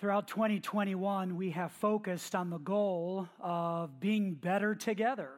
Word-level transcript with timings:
Throughout 0.00 0.28
2021, 0.28 1.36
we 1.36 1.50
have 1.50 1.72
focused 1.72 2.34
on 2.34 2.48
the 2.48 2.56
goal 2.56 3.28
of 3.38 4.00
being 4.00 4.32
better 4.32 4.74
together 4.74 5.28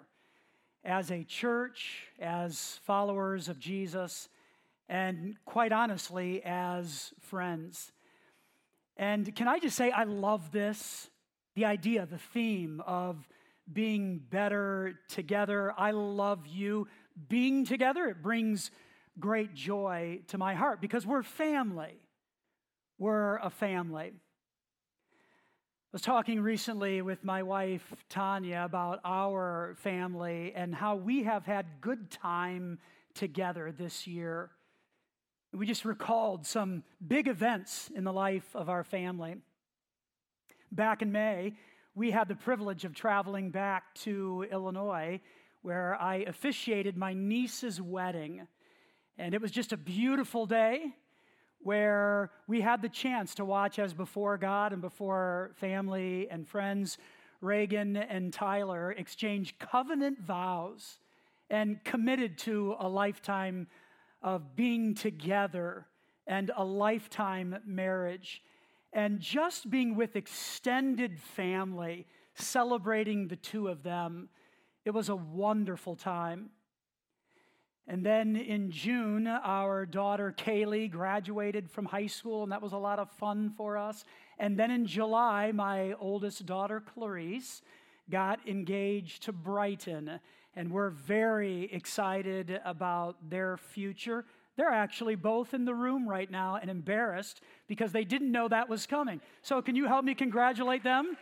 as 0.84 1.10
a 1.10 1.24
church, 1.24 2.04
as 2.20 2.78
followers 2.84 3.48
of 3.48 3.58
Jesus, 3.58 4.28
and 4.88 5.34
quite 5.44 5.72
honestly, 5.72 6.44
as 6.44 7.12
friends. 7.18 7.90
And 8.96 9.34
can 9.34 9.48
I 9.48 9.58
just 9.58 9.76
say, 9.76 9.90
I 9.90 10.04
love 10.04 10.52
this 10.52 11.10
the 11.56 11.64
idea, 11.64 12.06
the 12.06 12.18
theme 12.18 12.80
of 12.86 13.28
being 13.72 14.18
better 14.30 14.94
together. 15.08 15.74
I 15.76 15.90
love 15.90 16.46
you. 16.46 16.86
Being 17.28 17.64
together, 17.66 18.04
it 18.04 18.22
brings 18.22 18.70
great 19.18 19.54
joy 19.54 20.20
to 20.28 20.38
my 20.38 20.54
heart 20.54 20.80
because 20.80 21.04
we're 21.04 21.24
family. 21.24 21.98
We're 22.96 23.38
a 23.38 23.50
family. 23.50 24.12
I 25.92 25.96
was 25.96 26.00
talking 26.00 26.40
recently 26.40 27.02
with 27.02 27.22
my 27.22 27.42
wife, 27.42 27.82
Tanya, 28.08 28.62
about 28.64 29.00
our 29.04 29.74
family 29.80 30.54
and 30.56 30.74
how 30.74 30.96
we 30.96 31.24
have 31.24 31.44
had 31.44 31.66
good 31.82 32.10
time 32.10 32.78
together 33.12 33.74
this 33.76 34.06
year. 34.06 34.52
We 35.52 35.66
just 35.66 35.84
recalled 35.84 36.46
some 36.46 36.82
big 37.06 37.28
events 37.28 37.90
in 37.94 38.04
the 38.04 38.12
life 38.12 38.46
of 38.54 38.70
our 38.70 38.84
family. 38.84 39.36
Back 40.70 41.02
in 41.02 41.12
May, 41.12 41.56
we 41.94 42.10
had 42.10 42.26
the 42.26 42.36
privilege 42.36 42.86
of 42.86 42.94
traveling 42.94 43.50
back 43.50 43.94
to 43.96 44.46
Illinois 44.50 45.20
where 45.60 46.00
I 46.00 46.24
officiated 46.26 46.96
my 46.96 47.12
niece's 47.12 47.82
wedding. 47.82 48.48
And 49.18 49.34
it 49.34 49.42
was 49.42 49.50
just 49.50 49.74
a 49.74 49.76
beautiful 49.76 50.46
day 50.46 50.94
where 51.62 52.30
we 52.46 52.60
had 52.60 52.82
the 52.82 52.88
chance 52.88 53.34
to 53.36 53.44
watch 53.44 53.78
as 53.78 53.94
before 53.94 54.36
God 54.36 54.72
and 54.72 54.82
before 54.82 55.52
family 55.54 56.28
and 56.30 56.46
friends, 56.46 56.98
Reagan 57.40 57.96
and 57.96 58.32
Tyler 58.32 58.92
exchange 58.92 59.58
covenant 59.58 60.20
vows 60.20 60.98
and 61.50 61.82
committed 61.84 62.38
to 62.38 62.76
a 62.78 62.88
lifetime 62.88 63.66
of 64.22 64.56
being 64.56 64.94
together 64.94 65.86
and 66.26 66.50
a 66.56 66.64
lifetime 66.64 67.56
marriage. 67.66 68.42
And 68.92 69.20
just 69.20 69.70
being 69.70 69.96
with 69.96 70.16
extended 70.16 71.20
family, 71.20 72.06
celebrating 72.34 73.28
the 73.28 73.36
two 73.36 73.68
of 73.68 73.82
them, 73.82 74.28
it 74.84 74.90
was 74.90 75.08
a 75.08 75.16
wonderful 75.16 75.96
time. 75.96 76.50
And 77.88 78.06
then 78.06 78.36
in 78.36 78.70
June, 78.70 79.26
our 79.26 79.84
daughter 79.86 80.32
Kaylee 80.36 80.90
graduated 80.90 81.70
from 81.70 81.84
high 81.84 82.06
school, 82.06 82.44
and 82.44 82.52
that 82.52 82.62
was 82.62 82.72
a 82.72 82.78
lot 82.78 82.98
of 82.98 83.10
fun 83.10 83.52
for 83.56 83.76
us. 83.76 84.04
And 84.38 84.58
then 84.58 84.70
in 84.70 84.86
July, 84.86 85.50
my 85.52 85.94
oldest 85.94 86.46
daughter 86.46 86.80
Clarice 86.80 87.62
got 88.08 88.46
engaged 88.46 89.24
to 89.24 89.32
Brighton, 89.32 90.20
and 90.54 90.70
we're 90.70 90.90
very 90.90 91.64
excited 91.72 92.60
about 92.64 93.16
their 93.28 93.56
future. 93.56 94.24
They're 94.56 94.70
actually 94.70 95.16
both 95.16 95.54
in 95.54 95.64
the 95.64 95.74
room 95.74 96.08
right 96.08 96.30
now 96.30 96.56
and 96.60 96.70
embarrassed 96.70 97.40
because 97.66 97.90
they 97.90 98.04
didn't 98.04 98.30
know 98.30 98.48
that 98.48 98.68
was 98.68 98.86
coming. 98.86 99.20
So, 99.42 99.60
can 99.62 99.74
you 99.74 99.86
help 99.86 100.04
me 100.04 100.14
congratulate 100.14 100.84
them? 100.84 101.16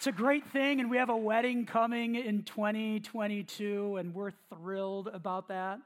It's 0.00 0.06
a 0.06 0.12
great 0.12 0.46
thing, 0.46 0.80
and 0.80 0.88
we 0.88 0.96
have 0.96 1.10
a 1.10 1.16
wedding 1.16 1.66
coming 1.66 2.14
in 2.14 2.42
2022, 2.44 3.96
and 3.98 4.14
we're 4.14 4.30
thrilled 4.48 5.08
about 5.08 5.48
that. 5.48 5.78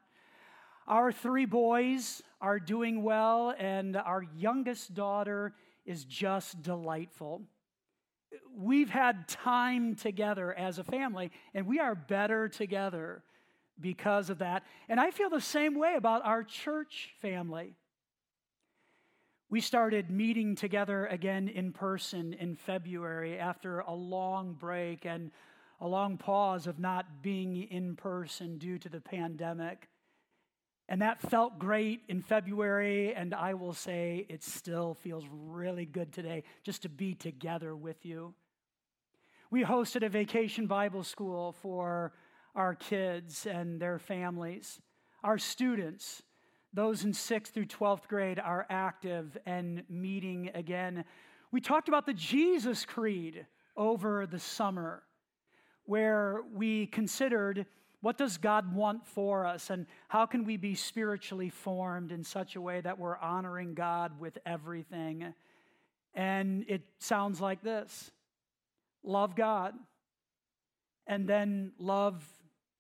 Our 0.86 1.10
three 1.10 1.46
boys 1.46 2.22
are 2.40 2.60
doing 2.60 3.02
well, 3.02 3.52
and 3.58 3.96
our 3.96 4.22
youngest 4.36 4.94
daughter 4.94 5.52
is 5.84 6.04
just 6.04 6.62
delightful. 6.62 7.42
We've 8.56 8.88
had 8.88 9.26
time 9.26 9.96
together 9.96 10.54
as 10.54 10.78
a 10.78 10.84
family, 10.84 11.32
and 11.52 11.66
we 11.66 11.80
are 11.80 11.96
better 11.96 12.48
together 12.48 13.24
because 13.80 14.30
of 14.30 14.38
that. 14.38 14.62
And 14.88 15.00
I 15.00 15.10
feel 15.10 15.28
the 15.28 15.40
same 15.40 15.76
way 15.76 15.94
about 15.96 16.24
our 16.24 16.44
church 16.44 17.10
family. 17.20 17.74
We 19.54 19.60
started 19.60 20.10
meeting 20.10 20.56
together 20.56 21.06
again 21.06 21.46
in 21.46 21.70
person 21.70 22.32
in 22.32 22.56
February 22.56 23.38
after 23.38 23.78
a 23.78 23.94
long 23.94 24.54
break 24.54 25.06
and 25.06 25.30
a 25.80 25.86
long 25.86 26.18
pause 26.18 26.66
of 26.66 26.80
not 26.80 27.22
being 27.22 27.62
in 27.70 27.94
person 27.94 28.58
due 28.58 28.78
to 28.80 28.88
the 28.88 29.00
pandemic. 29.00 29.86
And 30.88 31.00
that 31.02 31.20
felt 31.20 31.60
great 31.60 32.00
in 32.08 32.20
February, 32.20 33.14
and 33.14 33.32
I 33.32 33.54
will 33.54 33.74
say 33.74 34.26
it 34.28 34.42
still 34.42 34.94
feels 34.94 35.24
really 35.30 35.86
good 35.86 36.12
today 36.12 36.42
just 36.64 36.82
to 36.82 36.88
be 36.88 37.14
together 37.14 37.76
with 37.76 38.04
you. 38.04 38.34
We 39.52 39.62
hosted 39.62 40.04
a 40.04 40.08
vacation 40.08 40.66
Bible 40.66 41.04
school 41.04 41.52
for 41.52 42.12
our 42.56 42.74
kids 42.74 43.46
and 43.46 43.80
their 43.80 44.00
families, 44.00 44.80
our 45.22 45.38
students 45.38 46.24
those 46.74 47.04
in 47.04 47.12
6th 47.12 47.48
through 47.48 47.66
12th 47.66 48.08
grade 48.08 48.40
are 48.40 48.66
active 48.68 49.38
and 49.46 49.84
meeting 49.88 50.50
again. 50.54 51.04
We 51.52 51.60
talked 51.60 51.88
about 51.88 52.04
the 52.04 52.14
Jesus 52.14 52.84
Creed 52.84 53.46
over 53.76 54.26
the 54.26 54.40
summer, 54.40 55.04
where 55.84 56.40
we 56.52 56.86
considered 56.86 57.66
what 58.00 58.18
does 58.18 58.36
God 58.36 58.74
want 58.74 59.06
for 59.06 59.46
us 59.46 59.70
and 59.70 59.86
how 60.08 60.26
can 60.26 60.44
we 60.44 60.56
be 60.56 60.74
spiritually 60.74 61.48
formed 61.48 62.10
in 62.10 62.24
such 62.24 62.56
a 62.56 62.60
way 62.60 62.80
that 62.80 62.98
we're 62.98 63.16
honoring 63.16 63.74
God 63.74 64.18
with 64.18 64.36
everything. 64.44 65.32
And 66.12 66.64
it 66.68 66.82
sounds 66.98 67.40
like 67.40 67.62
this 67.62 68.10
love 69.04 69.36
God, 69.36 69.74
and 71.06 71.28
then 71.28 71.72
love 71.78 72.24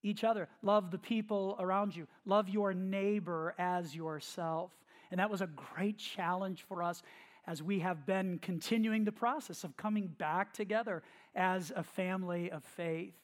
each 0.04 0.22
other. 0.22 0.48
Love 0.62 0.92
the 0.92 0.98
people 0.98 1.56
around 1.58 1.96
you. 1.96 2.06
Love 2.24 2.48
your 2.48 2.72
neighbor 2.72 3.54
as 3.58 3.94
yourself. 3.94 4.70
And 5.10 5.18
that 5.18 5.30
was 5.30 5.40
a 5.40 5.48
great 5.48 5.98
challenge 5.98 6.64
for 6.68 6.82
us 6.82 7.02
as 7.46 7.62
we 7.62 7.80
have 7.80 8.06
been 8.06 8.38
continuing 8.38 9.04
the 9.04 9.12
process 9.12 9.64
of 9.64 9.76
coming 9.76 10.06
back 10.06 10.52
together 10.52 11.02
as 11.34 11.72
a 11.74 11.82
family 11.82 12.50
of 12.50 12.62
faith. 12.64 13.14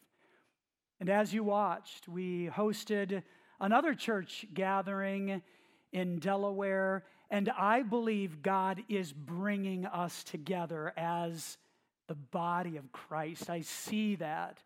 And 0.99 1.09
as 1.09 1.33
you 1.33 1.43
watched, 1.43 2.09
we 2.09 2.49
hosted 2.49 3.23
another 3.61 3.95
church 3.95 4.47
gathering 4.53 5.43
in 5.93 6.19
Delaware, 6.19 7.05
and 7.31 7.49
I 7.51 7.83
believe 7.83 8.43
God 8.43 8.83
is 8.89 9.13
bringing 9.13 9.87
us 9.87 10.23
together 10.25 10.93
as 10.97 11.57
the 12.07 12.15
body 12.15 12.77
of 12.77 12.93
Christ. 12.93 13.49
I 13.49 13.63
see 13.63 14.17
that, 14.17 14.63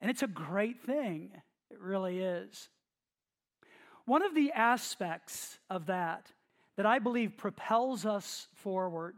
and 0.00 0.10
it's 0.10 0.22
a 0.22 0.28
great 0.28 0.80
thing. 0.82 1.30
It 1.74 1.80
really 1.80 2.20
is. 2.20 2.68
One 4.04 4.22
of 4.22 4.32
the 4.32 4.52
aspects 4.52 5.58
of 5.68 5.86
that 5.86 6.30
that 6.76 6.86
I 6.86 7.00
believe 7.00 7.36
propels 7.36 8.06
us 8.06 8.46
forward 8.54 9.16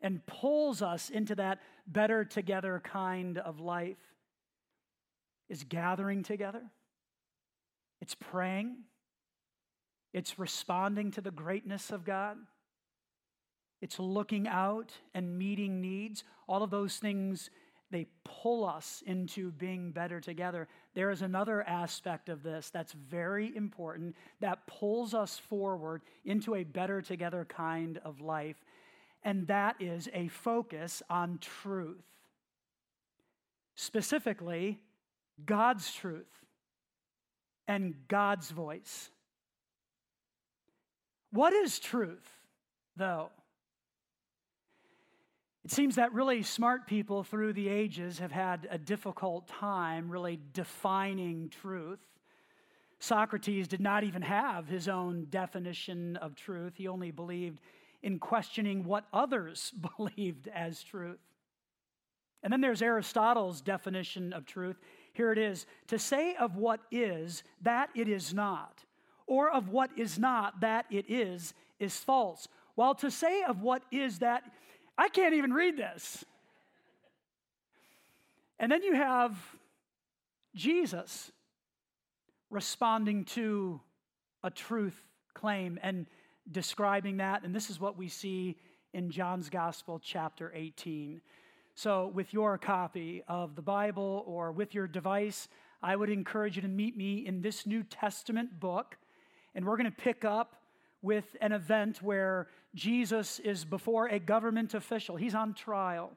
and 0.00 0.26
pulls 0.26 0.82
us 0.82 1.10
into 1.10 1.36
that 1.36 1.60
better 1.86 2.24
together 2.24 2.82
kind 2.82 3.38
of 3.38 3.60
life 3.60 4.00
is 5.48 5.62
gathering 5.62 6.24
together. 6.24 6.62
It's 8.00 8.16
praying. 8.16 8.78
It's 10.12 10.40
responding 10.40 11.12
to 11.12 11.20
the 11.20 11.30
greatness 11.30 11.90
of 11.90 12.04
God. 12.04 12.36
It's 13.80 14.00
looking 14.00 14.48
out 14.48 14.90
and 15.14 15.38
meeting 15.38 15.80
needs. 15.80 16.24
All 16.48 16.64
of 16.64 16.70
those 16.70 16.96
things 16.96 17.48
they 17.92 18.06
pull 18.24 18.64
us 18.64 19.02
into 19.06 19.52
being 19.52 19.92
better 19.92 20.18
together. 20.20 20.66
There 20.94 21.10
is 21.10 21.22
another 21.22 21.62
aspect 21.62 22.28
of 22.28 22.42
this 22.42 22.70
that's 22.70 22.92
very 22.92 23.54
important 23.54 24.16
that 24.40 24.66
pulls 24.66 25.14
us 25.14 25.38
forward 25.38 26.02
into 26.24 26.54
a 26.54 26.64
better 26.64 27.02
together 27.02 27.44
kind 27.44 27.98
of 28.04 28.20
life, 28.20 28.56
and 29.22 29.46
that 29.46 29.76
is 29.78 30.08
a 30.14 30.28
focus 30.28 31.02
on 31.08 31.38
truth. 31.38 32.04
Specifically, 33.74 34.80
God's 35.44 35.92
truth 35.92 36.26
and 37.68 37.94
God's 38.08 38.50
voice. 38.50 39.10
What 41.30 41.52
is 41.52 41.78
truth, 41.78 42.28
though? 42.96 43.30
It 45.64 45.70
seems 45.70 45.94
that 45.94 46.12
really 46.12 46.42
smart 46.42 46.86
people 46.86 47.22
through 47.22 47.52
the 47.52 47.68
ages 47.68 48.18
have 48.18 48.32
had 48.32 48.66
a 48.70 48.78
difficult 48.78 49.46
time 49.46 50.10
really 50.10 50.40
defining 50.52 51.50
truth. 51.50 52.00
Socrates 52.98 53.68
did 53.68 53.80
not 53.80 54.02
even 54.02 54.22
have 54.22 54.66
his 54.66 54.88
own 54.88 55.26
definition 55.30 56.16
of 56.16 56.34
truth, 56.34 56.74
he 56.76 56.88
only 56.88 57.10
believed 57.10 57.60
in 58.02 58.18
questioning 58.18 58.84
what 58.84 59.06
others 59.12 59.72
believed 59.96 60.48
as 60.48 60.82
truth. 60.82 61.20
And 62.42 62.52
then 62.52 62.60
there's 62.60 62.82
Aristotle's 62.82 63.60
definition 63.60 64.32
of 64.32 64.44
truth. 64.46 64.76
Here 65.12 65.30
it 65.30 65.38
is 65.38 65.66
to 65.88 65.98
say 65.98 66.34
of 66.34 66.56
what 66.56 66.80
is 66.90 67.44
that 67.60 67.90
it 67.94 68.08
is 68.08 68.34
not, 68.34 68.84
or 69.26 69.50
of 69.50 69.68
what 69.68 69.90
is 69.96 70.18
not 70.18 70.60
that 70.60 70.86
it 70.90 71.04
is, 71.08 71.54
is 71.78 71.96
false. 71.96 72.48
while 72.74 72.94
to 72.94 73.10
say 73.10 73.42
of 73.42 73.60
what 73.60 73.82
is 73.92 74.20
that, 74.20 74.42
I 74.96 75.08
can't 75.08 75.34
even 75.34 75.52
read 75.52 75.76
this. 75.76 76.24
And 78.58 78.70
then 78.70 78.82
you 78.82 78.94
have 78.94 79.36
Jesus 80.54 81.32
responding 82.50 83.24
to 83.24 83.80
a 84.44 84.50
truth 84.50 85.00
claim 85.34 85.78
and 85.82 86.06
describing 86.50 87.16
that. 87.16 87.44
And 87.44 87.54
this 87.54 87.70
is 87.70 87.80
what 87.80 87.96
we 87.96 88.08
see 88.08 88.56
in 88.92 89.10
John's 89.10 89.48
Gospel, 89.48 89.98
chapter 89.98 90.52
18. 90.54 91.20
So, 91.74 92.08
with 92.14 92.34
your 92.34 92.58
copy 92.58 93.22
of 93.26 93.56
the 93.56 93.62
Bible 93.62 94.22
or 94.26 94.52
with 94.52 94.74
your 94.74 94.86
device, 94.86 95.48
I 95.82 95.96
would 95.96 96.10
encourage 96.10 96.56
you 96.56 96.62
to 96.62 96.68
meet 96.68 96.96
me 96.96 97.26
in 97.26 97.40
this 97.40 97.66
New 97.66 97.82
Testament 97.82 98.60
book. 98.60 98.98
And 99.54 99.64
we're 99.64 99.78
going 99.78 99.90
to 99.90 99.96
pick 99.96 100.24
up 100.24 100.56
with 101.00 101.24
an 101.40 101.52
event 101.52 102.02
where 102.02 102.48
Jesus 102.74 103.38
is 103.40 103.64
before 103.64 104.06
a 104.06 104.18
government 104.18 104.74
official, 104.74 105.16
he's 105.16 105.34
on 105.34 105.54
trial. 105.54 106.12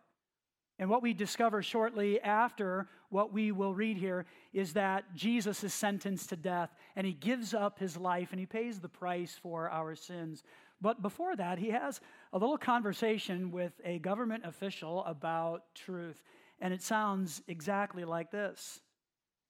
And 0.77 0.89
what 0.89 1.01
we 1.01 1.13
discover 1.13 1.61
shortly 1.61 2.19
after 2.19 2.89
what 3.09 3.31
we 3.31 3.51
will 3.53 3.73
read 3.73 3.97
here 3.97 4.25
is 4.51 4.73
that 4.73 5.05
Jesus 5.15 5.63
is 5.63 5.73
sentenced 5.73 6.29
to 6.29 6.35
death 6.35 6.69
and 6.97 7.07
he 7.07 7.13
gives 7.13 7.53
up 7.53 7.79
his 7.79 7.95
life 7.95 8.29
and 8.31 8.39
he 8.39 8.45
pays 8.45 8.79
the 8.79 8.89
price 8.89 9.39
for 9.41 9.69
our 9.69 9.95
sins. 9.95 10.43
But 10.81 11.01
before 11.01 11.35
that, 11.37 11.59
he 11.59 11.69
has 11.69 12.01
a 12.33 12.37
little 12.37 12.57
conversation 12.57 13.51
with 13.51 13.71
a 13.85 13.99
government 13.99 14.43
official 14.45 15.05
about 15.05 15.63
truth. 15.75 16.21
And 16.59 16.73
it 16.73 16.81
sounds 16.81 17.41
exactly 17.47 18.03
like 18.03 18.31
this 18.31 18.81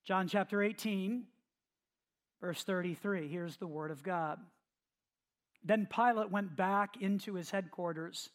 John 0.04 0.28
chapter 0.28 0.62
18, 0.62 1.24
verse 2.40 2.62
33. 2.62 3.26
Here's 3.26 3.56
the 3.56 3.66
word 3.66 3.90
of 3.90 4.04
God. 4.04 4.38
Then 5.66 5.88
Pilate 5.92 6.30
went 6.30 6.56
back 6.56 6.96
into 7.00 7.34
his 7.34 7.50
headquarters 7.50 8.30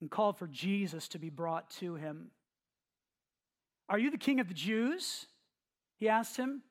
and 0.00 0.10
called 0.10 0.36
for 0.36 0.46
Jesus 0.46 1.08
to 1.08 1.18
be 1.18 1.30
brought 1.30 1.70
to 1.78 1.94
him. 1.94 2.30
Are 3.88 3.98
you 3.98 4.10
the 4.10 4.18
king 4.18 4.38
of 4.38 4.48
the 4.48 4.54
Jews? 4.54 5.26
He 5.98 6.10
asked 6.10 6.36
him. 6.36 6.62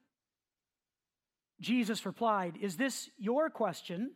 Jesus 1.59 2.05
replied, 2.05 2.57
Is 2.61 2.77
this 2.77 3.09
your 3.17 3.49
question, 3.49 4.11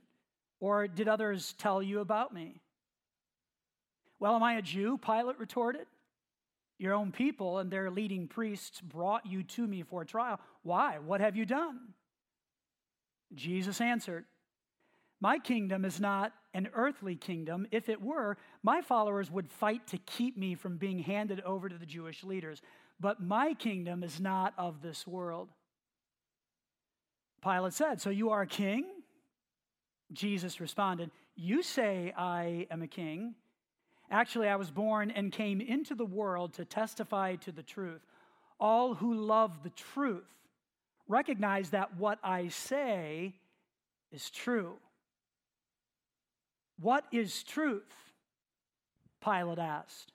or 0.59 0.87
did 0.87 1.07
others 1.07 1.55
tell 1.57 1.81
you 1.81 1.99
about 1.99 2.31
me? 2.31 2.61
Well, 4.19 4.35
am 4.35 4.43
I 4.43 4.53
a 4.53 4.61
Jew? 4.61 4.99
Pilate 4.99 5.39
retorted. 5.39 5.87
Your 6.77 6.93
own 6.93 7.11
people 7.11 7.57
and 7.57 7.71
their 7.71 7.89
leading 7.89 8.27
priests 8.27 8.81
brought 8.81 9.25
you 9.25 9.41
to 9.43 9.65
me 9.65 9.81
for 9.81 10.05
trial. 10.05 10.39
Why? 10.61 10.99
What 10.99 11.21
have 11.21 11.35
you 11.35 11.45
done? 11.45 11.79
Jesus 13.33 13.81
answered, 13.81 14.25
my 15.25 15.39
kingdom 15.39 15.85
is 15.85 15.99
not 15.99 16.33
an 16.53 16.69
earthly 16.75 17.15
kingdom. 17.15 17.65
If 17.71 17.89
it 17.89 17.99
were, 17.99 18.37
my 18.61 18.83
followers 18.83 19.31
would 19.31 19.49
fight 19.49 19.87
to 19.87 19.97
keep 19.97 20.37
me 20.37 20.53
from 20.53 20.77
being 20.77 20.99
handed 20.99 21.41
over 21.41 21.67
to 21.67 21.79
the 21.79 21.85
Jewish 21.87 22.23
leaders. 22.23 22.61
But 22.99 23.23
my 23.23 23.55
kingdom 23.55 24.03
is 24.03 24.19
not 24.19 24.53
of 24.55 24.83
this 24.83 25.07
world. 25.07 25.49
Pilate 27.43 27.73
said, 27.73 27.99
So 27.99 28.11
you 28.11 28.29
are 28.29 28.43
a 28.43 28.47
king? 28.47 28.85
Jesus 30.13 30.59
responded, 30.59 31.09
You 31.35 31.63
say 31.63 32.13
I 32.15 32.67
am 32.69 32.83
a 32.83 32.87
king. 32.87 33.33
Actually, 34.11 34.47
I 34.47 34.57
was 34.57 34.69
born 34.69 35.09
and 35.09 35.31
came 35.31 35.59
into 35.59 35.95
the 35.95 36.05
world 36.05 36.53
to 36.53 36.65
testify 36.65 37.37
to 37.37 37.51
the 37.51 37.63
truth. 37.63 38.05
All 38.59 38.93
who 38.93 39.15
love 39.15 39.63
the 39.63 39.71
truth 39.71 40.29
recognize 41.07 41.71
that 41.71 41.97
what 41.97 42.19
I 42.23 42.49
say 42.49 43.33
is 44.11 44.29
true. 44.29 44.75
What 46.79 47.05
is 47.11 47.43
truth? 47.43 47.93
Pilate 49.23 49.59
asked. 49.59 50.11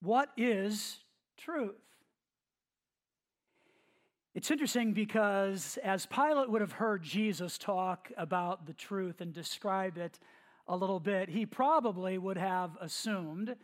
What 0.00 0.30
is 0.36 0.98
truth? 1.36 1.74
It's 4.34 4.50
interesting 4.50 4.92
because 4.92 5.78
as 5.84 6.06
Pilate 6.06 6.50
would 6.50 6.60
have 6.60 6.72
heard 6.72 7.02
Jesus 7.02 7.56
talk 7.56 8.10
about 8.16 8.66
the 8.66 8.72
truth 8.72 9.20
and 9.20 9.32
describe 9.32 9.96
it 9.96 10.18
a 10.66 10.76
little 10.76 10.98
bit, 10.98 11.28
he 11.28 11.46
probably 11.46 12.18
would 12.18 12.38
have 12.38 12.76
assumed 12.80 13.54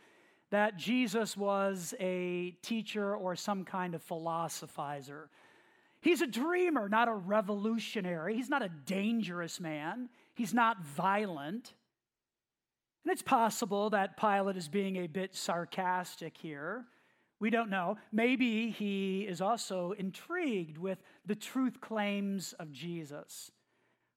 that 0.51 0.77
Jesus 0.77 1.37
was 1.37 1.95
a 1.99 2.53
teacher 2.63 3.17
or 3.17 3.37
some 3.37 3.65
kind 3.65 3.95
of 3.95 4.07
philosophizer. 4.07 5.29
He's 6.01 6.23
a 6.23 6.27
dreamer, 6.27 6.89
not 6.89 7.09
a 7.09 7.15
revolutionary. 7.15 8.37
He's 8.37 8.49
not 8.49 8.63
a 8.63 8.69
dangerous 8.69 9.61
man. 9.61 10.09
He's 10.41 10.55
not 10.55 10.83
violent. 10.83 11.75
And 13.05 13.13
it's 13.13 13.21
possible 13.21 13.91
that 13.91 14.17
Pilate 14.17 14.57
is 14.57 14.71
being 14.71 14.97
a 14.97 15.07
bit 15.07 15.37
sarcastic 15.37 16.35
here. 16.35 16.87
We 17.41 17.51
don't 17.51 17.69
know. 17.69 17.99
Maybe 18.11 18.71
he 18.71 19.27
is 19.29 19.43
also 19.43 19.93
intrigued 19.99 20.79
with 20.79 20.97
the 21.27 21.35
truth 21.35 21.83
claims 21.83 22.55
of 22.55 22.73
Jesus. 22.73 23.51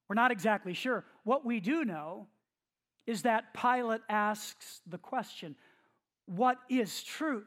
We're 0.08 0.14
not 0.14 0.30
exactly 0.30 0.72
sure. 0.72 1.04
What 1.24 1.44
we 1.44 1.60
do 1.60 1.84
know 1.84 2.28
is 3.06 3.20
that 3.24 3.52
Pilate 3.52 4.00
asks 4.08 4.80
the 4.86 4.96
question 4.96 5.56
what 6.24 6.56
is 6.70 7.02
truth? 7.02 7.44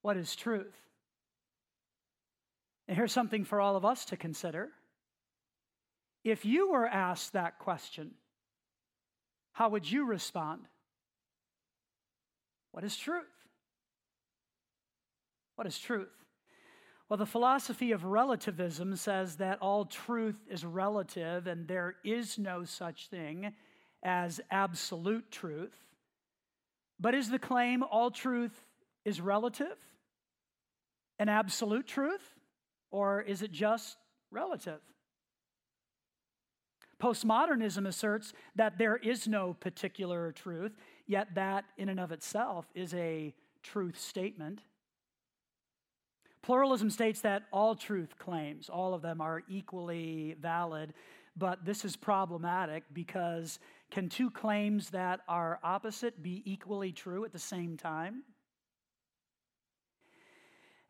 What 0.00 0.16
is 0.16 0.34
truth? 0.34 0.74
And 2.88 2.96
here's 2.96 3.12
something 3.12 3.44
for 3.44 3.60
all 3.60 3.76
of 3.76 3.84
us 3.84 4.06
to 4.06 4.16
consider. 4.16 4.70
If 6.24 6.44
you 6.44 6.70
were 6.70 6.86
asked 6.86 7.32
that 7.32 7.58
question, 7.58 8.12
how 9.52 9.70
would 9.70 9.90
you 9.90 10.04
respond? 10.06 10.62
What 12.72 12.84
is 12.84 12.96
truth? 12.96 13.24
What 15.56 15.66
is 15.66 15.78
truth? 15.78 16.08
Well, 17.08 17.16
the 17.16 17.26
philosophy 17.26 17.90
of 17.90 18.04
relativism 18.04 18.94
says 18.96 19.36
that 19.36 19.58
all 19.60 19.84
truth 19.84 20.36
is 20.48 20.64
relative 20.64 21.46
and 21.46 21.66
there 21.66 21.96
is 22.04 22.38
no 22.38 22.64
such 22.64 23.08
thing 23.08 23.52
as 24.02 24.40
absolute 24.50 25.30
truth. 25.30 25.76
But 27.00 27.14
is 27.14 27.28
the 27.28 27.38
claim 27.38 27.82
all 27.82 28.10
truth 28.10 28.54
is 29.04 29.20
relative? 29.20 29.76
An 31.18 31.28
absolute 31.28 31.86
truth? 31.86 32.22
Or 32.90 33.20
is 33.20 33.42
it 33.42 33.50
just 33.50 33.96
relative? 34.30 34.80
Postmodernism 37.00 37.86
asserts 37.86 38.32
that 38.54 38.78
there 38.78 38.96
is 38.96 39.26
no 39.26 39.54
particular 39.54 40.32
truth, 40.32 40.76
yet 41.06 41.34
that 41.34 41.64
in 41.78 41.88
and 41.88 41.98
of 41.98 42.12
itself 42.12 42.66
is 42.74 42.92
a 42.94 43.34
truth 43.62 43.98
statement. 43.98 44.60
Pluralism 46.42 46.90
states 46.90 47.20
that 47.22 47.44
all 47.52 47.74
truth 47.74 48.18
claims, 48.18 48.68
all 48.68 48.94
of 48.94 49.02
them 49.02 49.20
are 49.20 49.42
equally 49.48 50.36
valid, 50.40 50.94
but 51.36 51.64
this 51.64 51.84
is 51.84 51.96
problematic 51.96 52.84
because 52.92 53.58
can 53.90 54.08
two 54.08 54.30
claims 54.30 54.90
that 54.90 55.20
are 55.28 55.58
opposite 55.62 56.22
be 56.22 56.42
equally 56.44 56.92
true 56.92 57.24
at 57.24 57.32
the 57.32 57.38
same 57.38 57.76
time? 57.76 58.22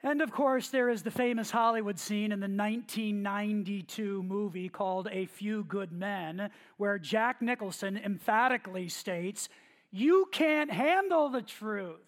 And 0.02 0.22
of 0.22 0.32
course, 0.32 0.68
there 0.68 0.88
is 0.88 1.02
the 1.02 1.10
famous 1.10 1.50
Hollywood 1.50 1.98
scene 1.98 2.32
in 2.32 2.40
the 2.40 2.48
1992 2.48 4.22
movie 4.22 4.70
called 4.70 5.08
A 5.12 5.26
Few 5.26 5.64
Good 5.64 5.92
Men, 5.92 6.50
where 6.78 6.98
Jack 6.98 7.42
Nicholson 7.42 7.98
emphatically 7.98 8.88
states, 8.88 9.50
You 9.90 10.26
can't 10.32 10.70
handle 10.70 11.28
the 11.28 11.42
truth. 11.42 12.00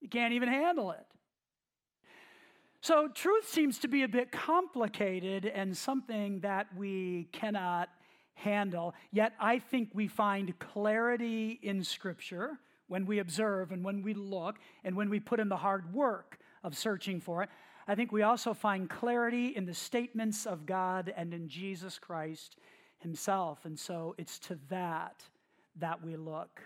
You 0.00 0.08
can't 0.08 0.32
even 0.32 0.48
handle 0.48 0.92
it. 0.92 1.04
So, 2.80 3.08
truth 3.08 3.46
seems 3.46 3.78
to 3.80 3.88
be 3.88 4.02
a 4.04 4.08
bit 4.08 4.32
complicated 4.32 5.44
and 5.44 5.76
something 5.76 6.40
that 6.40 6.68
we 6.74 7.28
cannot 7.32 7.90
handle. 8.32 8.94
Yet, 9.12 9.34
I 9.38 9.58
think 9.58 9.90
we 9.92 10.08
find 10.08 10.58
clarity 10.58 11.58
in 11.62 11.84
Scripture 11.84 12.52
when 12.86 13.04
we 13.04 13.18
observe 13.18 13.72
and 13.72 13.84
when 13.84 14.02
we 14.02 14.14
look 14.14 14.56
and 14.84 14.96
when 14.96 15.10
we 15.10 15.20
put 15.20 15.38
in 15.38 15.50
the 15.50 15.56
hard 15.56 15.92
work 15.92 16.38
of 16.62 16.76
searching 16.76 17.20
for 17.20 17.42
it. 17.42 17.48
I 17.86 17.94
think 17.94 18.12
we 18.12 18.22
also 18.22 18.52
find 18.52 18.88
clarity 18.88 19.48
in 19.56 19.64
the 19.64 19.74
statements 19.74 20.46
of 20.46 20.66
God 20.66 21.12
and 21.16 21.32
in 21.32 21.48
Jesus 21.48 21.98
Christ 21.98 22.56
himself. 22.98 23.64
And 23.64 23.78
so 23.78 24.14
it's 24.18 24.38
to 24.40 24.58
that 24.68 25.24
that 25.76 26.04
we 26.04 26.16
look. 26.16 26.60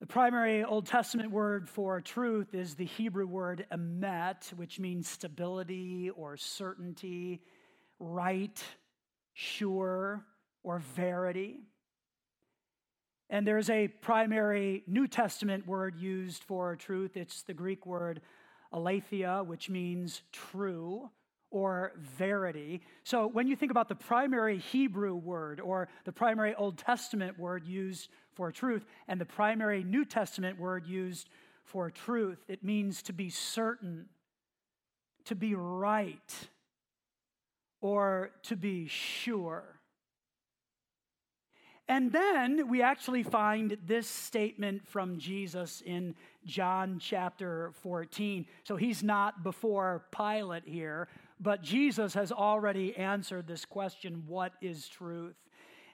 The 0.00 0.06
primary 0.06 0.62
Old 0.62 0.86
Testament 0.86 1.32
word 1.32 1.68
for 1.68 2.00
truth 2.00 2.54
is 2.54 2.76
the 2.76 2.84
Hebrew 2.84 3.26
word 3.26 3.66
emet, 3.72 4.52
which 4.54 4.78
means 4.78 5.08
stability 5.08 6.10
or 6.10 6.36
certainty, 6.36 7.40
right, 7.98 8.62
sure, 9.32 10.24
or 10.62 10.78
verity. 10.78 11.62
And 13.30 13.46
there's 13.46 13.68
a 13.68 13.88
primary 13.88 14.84
New 14.86 15.06
Testament 15.06 15.66
word 15.66 15.96
used 15.96 16.44
for 16.44 16.76
truth. 16.76 17.16
It's 17.16 17.42
the 17.42 17.54
Greek 17.54 17.84
word 17.84 18.22
aletheia, 18.72 19.42
which 19.44 19.68
means 19.68 20.22
true 20.32 21.10
or 21.50 21.92
verity. 21.96 22.82
So 23.04 23.26
when 23.26 23.46
you 23.46 23.56
think 23.56 23.70
about 23.70 23.88
the 23.88 23.94
primary 23.94 24.58
Hebrew 24.58 25.14
word 25.14 25.60
or 25.60 25.88
the 26.04 26.12
primary 26.12 26.54
Old 26.54 26.78
Testament 26.78 27.38
word 27.38 27.66
used 27.66 28.10
for 28.34 28.52
truth 28.52 28.84
and 29.08 29.20
the 29.20 29.26
primary 29.26 29.82
New 29.82 30.04
Testament 30.04 30.58
word 30.58 30.86
used 30.86 31.28
for 31.64 31.90
truth, 31.90 32.38
it 32.48 32.62
means 32.62 33.02
to 33.02 33.12
be 33.12 33.30
certain, 33.30 34.06
to 35.24 35.34
be 35.34 35.54
right, 35.54 36.48
or 37.80 38.30
to 38.42 38.56
be 38.56 38.86
sure. 38.88 39.77
And 41.88 42.12
then 42.12 42.68
we 42.68 42.82
actually 42.82 43.22
find 43.22 43.78
this 43.86 44.06
statement 44.06 44.86
from 44.86 45.18
Jesus 45.18 45.82
in 45.86 46.14
John 46.44 46.98
chapter 47.00 47.72
14. 47.82 48.44
So 48.64 48.76
he's 48.76 49.02
not 49.02 49.42
before 49.42 50.04
Pilate 50.14 50.64
here, 50.66 51.08
but 51.40 51.62
Jesus 51.62 52.12
has 52.12 52.30
already 52.30 52.94
answered 52.94 53.46
this 53.46 53.64
question 53.64 54.24
what 54.26 54.52
is 54.60 54.86
truth? 54.86 55.36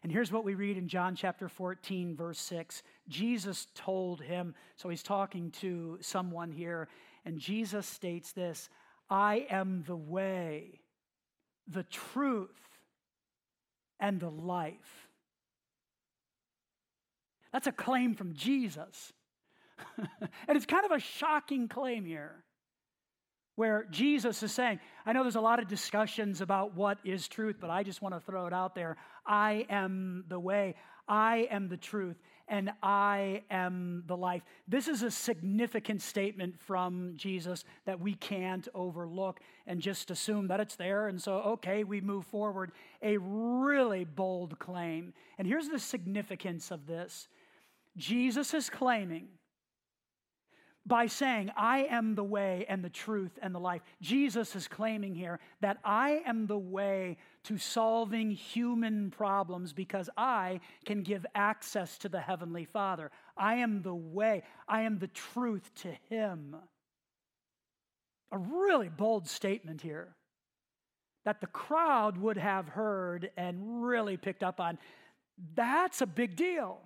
And 0.03 0.11
here's 0.11 0.33
what 0.33 0.45
we 0.45 0.55
read 0.55 0.77
in 0.77 0.89
John 0.89 1.15
chapter 1.15 1.49
14, 1.49 2.17
verse 2.17 2.41
6. 2.41 2.83
Jesus 3.09 3.69
told 3.75 4.21
him, 4.21 4.55
so 4.77 4.89
he's 4.89 5.03
talking 5.03 5.51
to 5.63 5.99
someone 6.01 6.51
here, 6.51 6.89
and 7.25 7.39
Jesus 7.39 7.87
states 7.87 8.33
this 8.33 8.69
I 9.09 9.47
am 9.49 9.85
the 9.87 9.97
way, 9.97 10.81
the 11.69 11.85
truth, 11.85 12.51
and 14.01 14.19
the 14.19 14.31
life. 14.31 15.04
That's 17.55 17.69
a 17.69 17.73
claim 17.73 18.15
from 18.15 18.35
Jesus. 18.35 19.13
and 19.97 20.57
it's 20.57 20.67
kind 20.67 20.85
of 20.85 20.91
a 20.91 20.99
shocking 20.99 21.69
claim 21.69 22.05
here 22.05 22.43
where 23.55 23.87
Jesus 23.93 24.43
is 24.43 24.51
saying, 24.51 24.81
I 25.07 25.13
know 25.13 25.23
there's 25.23 25.37
a 25.37 25.41
lot 25.41 25.61
of 25.61 25.69
discussions 25.69 26.41
about 26.41 26.75
what 26.75 26.99
is 27.05 27.29
truth, 27.29 27.59
but 27.61 27.71
I 27.71 27.85
just 27.85 28.03
want 28.03 28.13
to 28.17 28.21
throw 28.21 28.47
it 28.47 28.53
out 28.53 28.75
there. 28.75 28.97
I 29.25 29.67
am 29.71 30.25
the 30.27 30.41
way, 30.41 30.75
I 31.07 31.47
am 31.49 31.69
the 31.69 31.77
truth, 31.77 32.17
and 32.49 32.73
I 32.83 33.45
am 33.53 34.03
the 34.07 34.17
life. 34.17 34.43
This 34.67 34.89
is 34.89 35.03
a 35.03 35.11
significant 35.11 36.03
statement 36.03 36.59
from 36.59 37.13
Jesus 37.15 37.65
that 37.87 38.01
we 38.01 38.15
can't 38.15 38.67
overlook 38.75 39.39
and 39.67 39.81
just 39.81 40.11
assume 40.11 40.49
that 40.49 40.59
it's 40.59 40.75
there. 40.75 41.07
And 41.07 41.23
so, 41.23 41.37
okay, 41.37 41.85
we 41.85 42.01
move 42.01 42.27
forward. 42.27 42.73
A 43.01 43.17
really 43.19 44.05
bold 44.05 44.59
claim. 44.59 45.15
And 45.39 45.47
here's 45.47 45.69
the 45.69 45.79
significance 45.79 46.73
of 46.73 46.87
this 46.87 47.29
Jesus 47.97 48.55
is 48.55 48.69
claiming 48.71 49.29
by 50.87 51.07
saying, 51.07 51.51
I 51.57 51.85
am 51.85 52.15
the 52.15 52.25
way 52.25 52.67
and 52.69 52.85
the 52.85 52.91
truth 52.91 53.39
and 53.41 53.55
the 53.55 53.61
life. 53.61 53.81
Jesus 54.03 54.55
is 54.55 54.69
claiming 54.69 55.15
here 55.15 55.41
that 55.61 55.79
I 55.83 56.23
am 56.27 56.47
the 56.47 56.59
way 56.59 57.17
to 57.45 57.57
solving 57.57 58.31
human 58.31 59.11
problems 59.11 59.73
because 59.73 60.11
I 60.17 60.61
can 60.85 61.03
give 61.03 61.25
access 61.35 61.97
to 61.99 62.09
the 62.09 62.21
Heavenly 62.21 62.67
Father. 62.67 63.11
I 63.37 63.57
am 63.57 63.83
the 63.83 63.95
way, 63.95 64.43
I 64.69 64.83
am 64.83 64.99
the 64.99 65.09
truth 65.09 65.71
to 65.77 65.93
Him. 66.11 66.57
A 68.31 68.39
really 68.39 68.89
bold 68.89 69.29
statement 69.29 69.81
here 69.81 70.15
that 71.25 71.41
the 71.41 71.47
crowd 71.47 72.19
would 72.19 72.37
have 72.37 72.69
heard 72.69 73.31
and 73.39 73.83
really 73.83 74.19
picked 74.19 74.43
up 74.43 74.61
on. 74.61 74.79
That's 75.55 76.03
a 76.03 76.07
big 76.07 76.37
deal. 76.37 76.79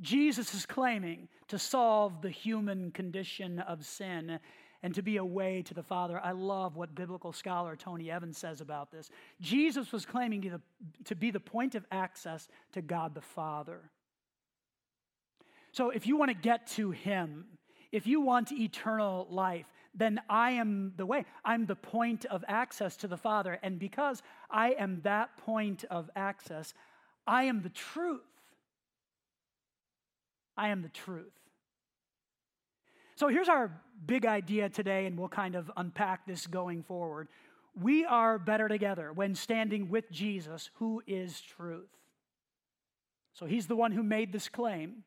Jesus 0.00 0.54
is 0.54 0.66
claiming 0.66 1.28
to 1.48 1.58
solve 1.58 2.20
the 2.20 2.30
human 2.30 2.90
condition 2.90 3.60
of 3.60 3.84
sin 3.84 4.40
and 4.82 4.94
to 4.94 5.02
be 5.02 5.16
a 5.16 5.24
way 5.24 5.62
to 5.62 5.72
the 5.72 5.82
Father. 5.82 6.20
I 6.22 6.32
love 6.32 6.76
what 6.76 6.94
biblical 6.94 7.32
scholar 7.32 7.74
Tony 7.74 8.10
Evans 8.10 8.36
says 8.36 8.60
about 8.60 8.90
this. 8.90 9.08
Jesus 9.40 9.92
was 9.92 10.04
claiming 10.04 10.60
to, 11.04 11.14
be 11.14 11.30
the 11.30 11.40
point 11.40 11.74
of 11.74 11.86
access 11.90 12.48
to 12.72 12.82
God 12.82 13.14
the 13.14 13.22
Father. 13.22 13.90
So 15.72 15.90
if 15.90 16.06
you 16.06 16.16
want 16.16 16.30
to 16.30 16.36
get 16.36 16.66
to 16.72 16.90
Him, 16.90 17.46
if 17.92 18.06
you 18.06 18.20
want 18.20 18.52
eternal 18.52 19.26
life, 19.30 19.66
then 19.94 20.20
I 20.28 20.50
am 20.50 20.92
the 20.96 21.06
way. 21.06 21.24
I'm 21.44 21.64
the 21.64 21.76
point 21.76 22.26
of 22.26 22.44
access 22.46 22.96
to 22.98 23.08
the 23.08 23.16
Father. 23.16 23.58
And 23.62 23.78
because 23.78 24.22
I 24.50 24.72
am 24.72 25.00
that 25.04 25.36
point 25.38 25.84
of 25.90 26.10
access, 26.14 26.74
I 27.26 27.44
am 27.44 27.62
the 27.62 27.70
truth. 27.70 28.20
I 30.56 30.68
am 30.68 30.82
the 30.82 30.88
truth. 30.88 31.32
So 33.16 33.28
here's 33.28 33.48
our 33.48 33.70
big 34.06 34.26
idea 34.26 34.68
today, 34.68 35.06
and 35.06 35.18
we'll 35.18 35.28
kind 35.28 35.54
of 35.54 35.70
unpack 35.76 36.26
this 36.26 36.46
going 36.46 36.82
forward. 36.82 37.28
We 37.80 38.04
are 38.04 38.38
better 38.38 38.68
together 38.68 39.12
when 39.12 39.34
standing 39.34 39.88
with 39.88 40.10
Jesus, 40.10 40.70
who 40.74 41.02
is 41.06 41.40
truth. 41.40 41.88
So 43.34 43.46
he's 43.46 43.66
the 43.66 43.76
one 43.76 43.92
who 43.92 44.02
made 44.02 44.32
this 44.32 44.48
claim. 44.48 45.04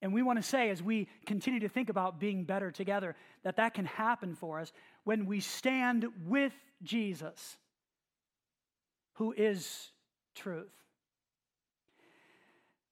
And 0.00 0.12
we 0.12 0.22
want 0.22 0.38
to 0.38 0.44
say, 0.44 0.70
as 0.70 0.82
we 0.82 1.08
continue 1.26 1.60
to 1.60 1.68
think 1.68 1.88
about 1.88 2.20
being 2.20 2.44
better 2.44 2.70
together, 2.70 3.16
that 3.42 3.56
that 3.56 3.74
can 3.74 3.84
happen 3.84 4.34
for 4.36 4.60
us 4.60 4.72
when 5.04 5.26
we 5.26 5.40
stand 5.40 6.06
with 6.26 6.52
Jesus, 6.82 7.56
who 9.14 9.34
is 9.36 9.90
truth. 10.36 10.72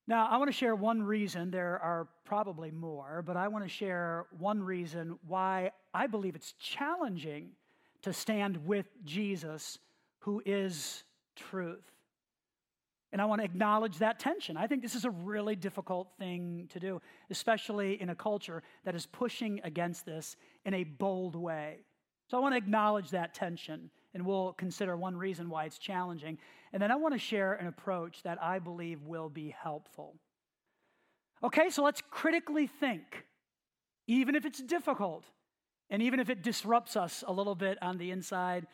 Now, 0.09 0.29
I 0.29 0.37
want 0.37 0.49
to 0.49 0.57
share 0.57 0.75
one 0.77 1.03
reason. 1.03 1.51
There 1.51 1.81
are 1.83 2.07
probably 2.25 2.71
more, 2.71 3.23
but 3.27 3.37
I 3.37 3.49
want 3.49 3.65
to 3.65 3.69
share 3.69 4.27
one 4.39 4.63
reason 4.63 5.19
why 5.27 5.73
I 5.93 6.07
believe 6.07 6.37
it's 6.37 6.53
challenging 6.53 7.51
to 8.03 8.13
stand 8.13 8.67
with 8.67 8.87
Jesus, 9.05 9.79
who 10.21 10.41
is 10.47 11.03
truth. 11.35 11.91
And 13.13 13.21
I 13.21 13.25
want 13.25 13.41
to 13.41 13.45
acknowledge 13.45 13.99
that 13.99 14.21
tension. 14.21 14.57
I 14.57 14.67
think 14.67 14.83
this 14.83 14.95
is 14.95 15.05
a 15.05 15.11
really 15.11 15.57
difficult 15.57 16.09
thing 16.19 16.69
to 16.73 16.79
do, 16.79 17.01
especially 17.31 18.01
in 18.01 18.11
a 18.11 18.15
culture 18.15 18.63
that 18.85 18.95
is 18.95 19.07
pushing 19.07 19.61
against 19.65 20.05
this 20.07 20.37
in 20.65 20.75
a 20.75 20.85
bold 20.85 21.35
way. 21.35 21.79
So 22.29 22.37
I 22.37 22.41
want 22.41 22.53
to 22.53 22.59
acknowledge 22.59 23.11
that 23.11 23.35
tension, 23.35 23.91
and 24.17 24.25
we'll 24.25 24.55
consider 24.55 24.97
one 24.97 25.15
reason 25.15 25.51
why 25.51 25.67
it's 25.67 25.79
challenging. 25.79 26.39
And 26.73 26.81
then 26.83 26.91
I 26.91 26.97
want 26.97 27.13
to 27.13 27.19
share 27.19 27.53
an 27.53 27.67
approach 27.67 28.23
that 28.23 28.43
I 28.43 28.59
believe 28.59 29.03
will 29.03 29.29
be 29.29 29.55
helpful. 29.63 30.17
Okay, 31.45 31.69
so 31.69 31.85
let's 31.85 32.01
critically 32.11 32.67
think, 32.67 33.27
even 34.07 34.35
if 34.35 34.47
it's 34.47 34.63
difficult, 34.63 35.25
and 35.91 36.01
even 36.01 36.19
if 36.19 36.31
it 36.31 36.43
disrupts 36.43 36.97
us 36.97 37.25
a 37.27 37.33
little 37.33 37.55
bit 37.55 37.77
on 37.83 37.99
the 37.99 38.11
inside, 38.11 38.67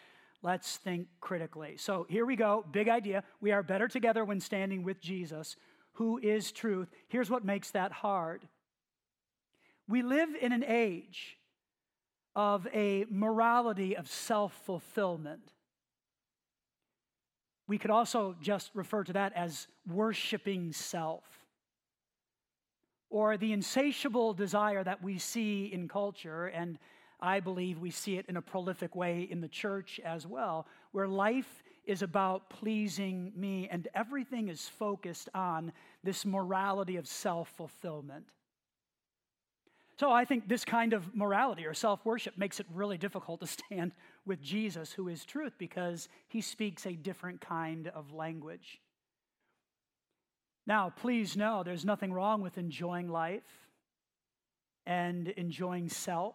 let's 0.43 0.77
think 0.77 1.09
critically. 1.21 1.77
So 1.77 2.07
here 2.09 2.25
we 2.25 2.37
go, 2.37 2.65
big 2.71 2.89
idea. 2.89 3.25
We 3.41 3.51
are 3.51 3.65
better 3.65 3.89
together 3.89 4.25
when 4.25 4.39
standing 4.39 4.85
with 4.85 5.01
Jesus, 5.01 5.57
who 5.95 6.19
is 6.19 6.53
truth. 6.53 6.89
Here's 7.09 7.31
what 7.31 7.45
makes 7.45 7.73
that 7.73 7.91
hard 7.91 8.47
we 9.89 10.03
live 10.03 10.29
in 10.41 10.53
an 10.53 10.63
age 10.65 11.37
of 12.35 12.67
a 12.73 13.05
morality 13.11 13.97
of 13.97 14.09
self 14.09 14.53
fulfillment. 14.65 15.53
We 17.67 17.79
could 17.79 17.91
also 17.91 18.37
just 18.41 18.71
refer 18.75 19.05
to 19.05 19.13
that 19.15 19.33
as 19.35 19.67
worshiping 19.87 20.73
self 20.73 21.25
or 23.13 23.37
the 23.37 23.53
insatiable 23.53 24.33
desire 24.33 24.83
that 24.83 25.03
we 25.03 25.19
see 25.19 25.67
in 25.67 25.87
culture, 25.87 26.47
and 26.47 26.79
I 27.21 27.41
believe 27.41 27.79
we 27.79 27.91
see 27.91 28.17
it 28.17 28.25
in 28.27 28.39
a 28.39 28.43
prolific 28.43 28.97
way 28.97 29.29
in 29.31 29.43
the 29.43 29.49
church 29.49 30.01
as 30.03 30.27
well, 30.27 30.67
where 30.93 31.07
life 31.07 31.63
is 31.85 32.01
about 32.01 32.49
pleasing 32.49 33.31
me 33.37 33.69
and 33.71 33.87
everything 33.95 34.49
is 34.49 34.67
focused 34.67 35.29
on 35.35 35.73
this 36.03 36.25
morality 36.25 36.97
of 36.97 37.07
self 37.07 37.51
fulfillment. 37.51 38.25
So 40.03 40.11
I 40.11 40.25
think 40.25 40.49
this 40.49 40.65
kind 40.65 40.95
of 40.95 41.15
morality 41.15 41.65
or 41.65 41.75
self 41.75 42.05
worship 42.05 42.37
makes 42.37 42.59
it 42.59 42.67
really 42.75 42.99
difficult 42.99 43.39
to 43.39 43.47
stand 43.47 43.93
with 44.27 44.43
Jesus, 44.43 44.93
who 44.93 45.07
is 45.07 45.25
truth, 45.25 45.53
because 45.59 46.09
he 46.27 46.41
speaks 46.41 46.87
a 46.87 46.95
different 46.95 47.41
kind 47.41 47.87
of 47.87 48.13
language. 48.13 48.81
Now, 50.67 50.91
please 50.91 51.37
know 51.37 51.63
there's 51.63 51.85
nothing 51.85 52.13
wrong 52.13 52.43
with 52.43 52.59
enjoying 52.59 53.07
life 53.07 53.69
and 54.87 55.29
enjoying 55.29 55.89
self 55.89 56.35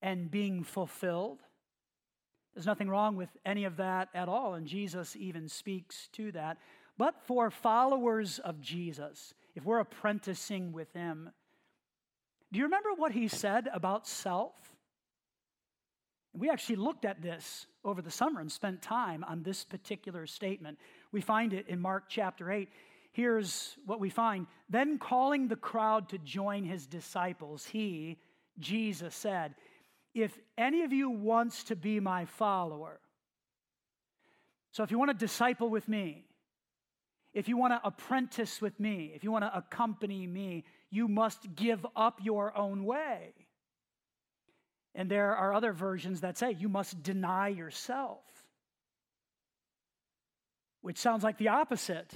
and 0.00 0.30
being 0.30 0.64
fulfilled. 0.64 1.40
There's 2.54 2.64
nothing 2.64 2.88
wrong 2.88 3.14
with 3.14 3.28
any 3.44 3.64
of 3.64 3.76
that 3.76 4.08
at 4.14 4.30
all, 4.30 4.54
and 4.54 4.66
Jesus 4.66 5.14
even 5.16 5.50
speaks 5.50 6.08
to 6.12 6.32
that. 6.32 6.56
But 6.96 7.14
for 7.26 7.50
followers 7.50 8.38
of 8.38 8.62
Jesus, 8.62 9.34
if 9.54 9.66
we're 9.66 9.80
apprenticing 9.80 10.72
with 10.72 10.90
him, 10.94 11.28
do 12.52 12.58
you 12.58 12.64
remember 12.64 12.90
what 12.96 13.12
he 13.12 13.28
said 13.28 13.68
about 13.72 14.06
self? 14.06 14.54
We 16.32 16.50
actually 16.50 16.76
looked 16.76 17.04
at 17.04 17.20
this 17.20 17.66
over 17.84 18.00
the 18.00 18.10
summer 18.10 18.40
and 18.40 18.50
spent 18.50 18.80
time 18.80 19.24
on 19.24 19.42
this 19.42 19.64
particular 19.64 20.26
statement. 20.26 20.78
We 21.12 21.20
find 21.20 21.52
it 21.52 21.68
in 21.68 21.80
Mark 21.80 22.04
chapter 22.08 22.50
8. 22.50 22.68
Here's 23.12 23.76
what 23.84 24.00
we 24.00 24.10
find. 24.10 24.46
Then, 24.68 24.98
calling 24.98 25.48
the 25.48 25.56
crowd 25.56 26.08
to 26.10 26.18
join 26.18 26.64
his 26.64 26.86
disciples, 26.86 27.66
he, 27.66 28.18
Jesus, 28.58 29.14
said, 29.14 29.54
if 30.14 30.38
any 30.56 30.82
of 30.82 30.92
you 30.92 31.10
wants 31.10 31.64
to 31.64 31.76
be 31.76 32.00
my 32.00 32.24
follower, 32.24 33.00
so 34.72 34.82
if 34.82 34.90
you 34.90 34.98
want 34.98 35.10
to 35.10 35.16
disciple 35.16 35.68
with 35.68 35.88
me, 35.88 36.24
if 37.34 37.48
you 37.48 37.56
want 37.56 37.72
to 37.72 37.80
apprentice 37.86 38.60
with 38.60 38.78
me, 38.78 39.12
if 39.14 39.24
you 39.24 39.30
want 39.30 39.44
to 39.44 39.56
accompany 39.56 40.26
me, 40.26 40.64
you 40.90 41.08
must 41.08 41.54
give 41.54 41.84
up 41.96 42.20
your 42.22 42.56
own 42.56 42.84
way. 42.84 43.34
And 44.94 45.10
there 45.10 45.36
are 45.36 45.54
other 45.54 45.72
versions 45.72 46.22
that 46.22 46.38
say 46.38 46.52
you 46.52 46.68
must 46.68 47.02
deny 47.02 47.48
yourself, 47.48 48.24
which 50.80 50.98
sounds 50.98 51.22
like 51.22 51.38
the 51.38 51.48
opposite 51.48 52.12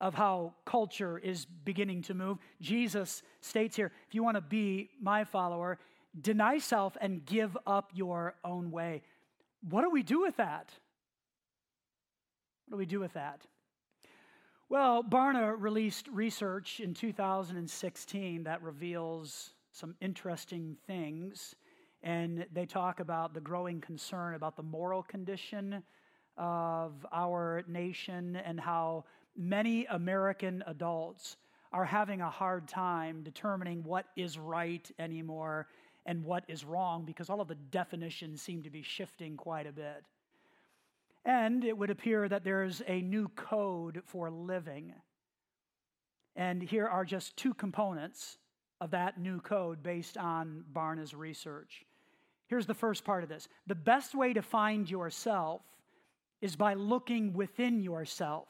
of 0.00 0.14
how 0.14 0.54
culture 0.64 1.18
is 1.18 1.44
beginning 1.44 2.02
to 2.02 2.14
move. 2.14 2.38
Jesus 2.60 3.22
states 3.40 3.76
here 3.76 3.92
if 4.08 4.14
you 4.14 4.22
want 4.22 4.36
to 4.36 4.40
be 4.40 4.90
my 5.00 5.24
follower, 5.24 5.78
deny 6.20 6.58
self 6.58 6.96
and 7.00 7.24
give 7.24 7.56
up 7.66 7.90
your 7.94 8.34
own 8.44 8.70
way. 8.70 9.02
What 9.68 9.82
do 9.82 9.90
we 9.90 10.02
do 10.02 10.20
with 10.22 10.36
that? 10.36 10.70
What 12.66 12.76
do 12.76 12.78
we 12.78 12.86
do 12.86 13.00
with 13.00 13.12
that? 13.14 13.46
Well, 14.70 15.02
Barna 15.02 15.56
released 15.60 16.06
research 16.12 16.78
in 16.78 16.94
2016 16.94 18.44
that 18.44 18.62
reveals 18.62 19.50
some 19.72 19.96
interesting 20.00 20.76
things. 20.86 21.56
And 22.04 22.46
they 22.52 22.66
talk 22.66 23.00
about 23.00 23.34
the 23.34 23.40
growing 23.40 23.80
concern 23.80 24.34
about 24.34 24.54
the 24.54 24.62
moral 24.62 25.02
condition 25.02 25.82
of 26.36 27.04
our 27.12 27.64
nation 27.66 28.36
and 28.36 28.60
how 28.60 29.06
many 29.36 29.86
American 29.86 30.62
adults 30.68 31.36
are 31.72 31.84
having 31.84 32.20
a 32.20 32.30
hard 32.30 32.68
time 32.68 33.24
determining 33.24 33.82
what 33.82 34.06
is 34.14 34.38
right 34.38 34.88
anymore 35.00 35.66
and 36.06 36.24
what 36.24 36.44
is 36.46 36.64
wrong 36.64 37.04
because 37.04 37.28
all 37.28 37.40
of 37.40 37.48
the 37.48 37.56
definitions 37.72 38.40
seem 38.40 38.62
to 38.62 38.70
be 38.70 38.82
shifting 38.82 39.36
quite 39.36 39.66
a 39.66 39.72
bit. 39.72 40.04
And 41.24 41.64
it 41.64 41.76
would 41.76 41.90
appear 41.90 42.28
that 42.28 42.44
there's 42.44 42.82
a 42.86 43.00
new 43.02 43.28
code 43.28 44.02
for 44.06 44.30
living. 44.30 44.94
And 46.36 46.62
here 46.62 46.86
are 46.86 47.04
just 47.04 47.36
two 47.36 47.54
components 47.54 48.38
of 48.80 48.92
that 48.92 49.20
new 49.20 49.40
code 49.40 49.82
based 49.82 50.16
on 50.16 50.64
Barna's 50.72 51.14
research. 51.14 51.84
Here's 52.46 52.66
the 52.66 52.74
first 52.74 53.04
part 53.04 53.22
of 53.22 53.28
this 53.28 53.48
the 53.66 53.74
best 53.74 54.14
way 54.14 54.32
to 54.32 54.42
find 54.42 54.90
yourself 54.90 55.60
is 56.40 56.56
by 56.56 56.74
looking 56.74 57.34
within 57.34 57.80
yourself. 57.80 58.48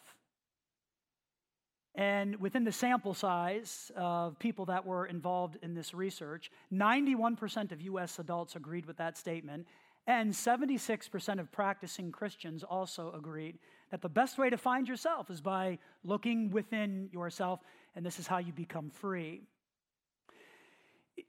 And 1.97 2.37
within 2.37 2.63
the 2.63 2.73
sample 2.73 3.15
size 3.15 3.91
of 3.97 4.39
people 4.39 4.67
that 4.67 4.87
were 4.87 5.07
involved 5.07 5.59
in 5.61 5.75
this 5.75 5.93
research, 5.93 6.51
91% 6.73 7.73
of 7.73 7.81
US 7.83 8.21
adults 8.21 8.55
agreed 8.55 8.87
with 8.87 8.97
that 8.99 9.19
statement, 9.19 9.67
and 10.07 10.33
76% 10.33 11.39
of 11.39 11.53
practicing 11.53 12.11
Christians 12.11 12.65
also 12.65 13.13
agreed 13.17 13.59
that 13.91 14.03
the 14.03 14.09
best 14.09 14.39
way 14.39 14.51
to 14.51 14.57
find 14.57 14.89
yourself 14.89 15.31
is 15.31 15.41
by 15.41 15.79
looking 16.05 16.51
within 16.51 17.09
yourself, 17.13 17.61
and 17.95 18.05
this 18.05 18.19
is 18.19 18.27
how 18.27 18.39
you 18.39 18.53
become 18.53 18.91
free. 18.91 19.43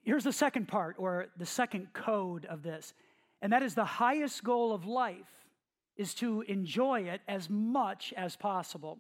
Here's 0.04 0.24
the 0.24 0.34
second 0.34 0.68
part, 0.68 0.96
or 0.98 1.28
the 1.38 1.46
second 1.46 1.94
code 1.94 2.46
of 2.46 2.64
this, 2.64 2.94
and 3.42 3.52
that 3.52 3.64
is 3.64 3.76
the 3.76 3.86
highest 3.86 4.44
goal 4.44 4.74
of 4.74 4.86
life 4.86 5.48
is 5.98 6.14
to 6.16 6.42
enjoy 6.42 7.02
it 7.02 7.22
as 7.28 7.50
much 7.50 8.14
as 8.16 8.36
possible. 8.36 9.00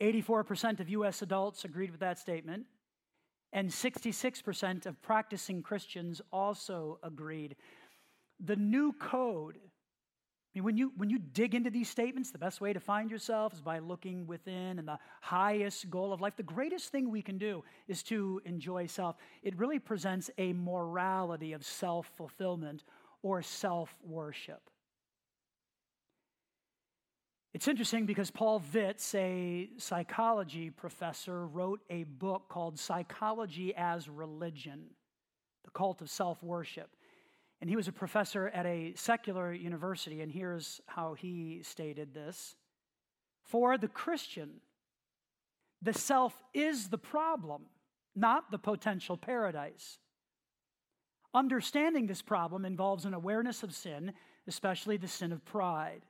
84% 0.00 0.80
of 0.80 0.88
US 0.88 1.22
adults 1.22 1.64
agreed 1.64 1.90
with 1.90 2.00
that 2.00 2.18
statement, 2.18 2.66
and 3.52 3.70
66% 3.70 4.86
of 4.86 5.00
practicing 5.00 5.62
Christians 5.62 6.20
also 6.32 6.98
agreed 7.02 7.54
the 8.40 8.56
new 8.56 8.92
code. 8.92 9.56
I 9.56 10.58
mean, 10.58 10.64
when 10.64 10.76
you, 10.76 10.92
when 10.96 11.10
you 11.10 11.18
dig 11.18 11.54
into 11.54 11.70
these 11.70 11.88
statements, 11.88 12.30
the 12.30 12.38
best 12.38 12.60
way 12.60 12.72
to 12.72 12.80
find 12.80 13.10
yourself 13.10 13.52
is 13.52 13.60
by 13.60 13.80
looking 13.80 14.26
within 14.26 14.78
and 14.78 14.86
the 14.86 14.98
highest 15.20 15.90
goal 15.90 16.12
of 16.12 16.20
life. 16.20 16.36
The 16.36 16.44
greatest 16.44 16.90
thing 16.90 17.10
we 17.10 17.22
can 17.22 17.38
do 17.38 17.64
is 17.88 18.02
to 18.04 18.40
enjoy 18.44 18.86
self. 18.86 19.16
It 19.42 19.56
really 19.58 19.80
presents 19.80 20.30
a 20.38 20.52
morality 20.52 21.52
of 21.54 21.64
self 21.64 22.08
fulfillment 22.16 22.84
or 23.22 23.42
self 23.42 23.92
worship. 24.04 24.70
It's 27.54 27.68
interesting 27.68 28.04
because 28.04 28.32
Paul 28.32 28.60
Vitz, 28.60 29.14
a 29.14 29.70
psychology 29.78 30.70
professor, 30.70 31.46
wrote 31.46 31.80
a 31.88 32.02
book 32.02 32.48
called 32.48 32.80
Psychology 32.80 33.72
as 33.76 34.08
Religion 34.08 34.86
The 35.64 35.70
Cult 35.70 36.02
of 36.02 36.10
Self 36.10 36.42
Worship. 36.42 36.90
And 37.64 37.70
he 37.70 37.76
was 37.76 37.88
a 37.88 37.92
professor 37.92 38.48
at 38.48 38.66
a 38.66 38.92
secular 38.94 39.50
university, 39.50 40.20
and 40.20 40.30
here's 40.30 40.82
how 40.84 41.14
he 41.14 41.62
stated 41.62 42.12
this 42.12 42.56
For 43.42 43.78
the 43.78 43.88
Christian, 43.88 44.60
the 45.80 45.94
self 45.94 46.34
is 46.52 46.88
the 46.88 46.98
problem, 46.98 47.62
not 48.14 48.50
the 48.50 48.58
potential 48.58 49.16
paradise. 49.16 49.96
Understanding 51.32 52.06
this 52.06 52.20
problem 52.20 52.66
involves 52.66 53.06
an 53.06 53.14
awareness 53.14 53.62
of 53.62 53.74
sin, 53.74 54.12
especially 54.46 54.98
the 54.98 55.08
sin 55.08 55.32
of 55.32 55.42
pride. 55.46 56.02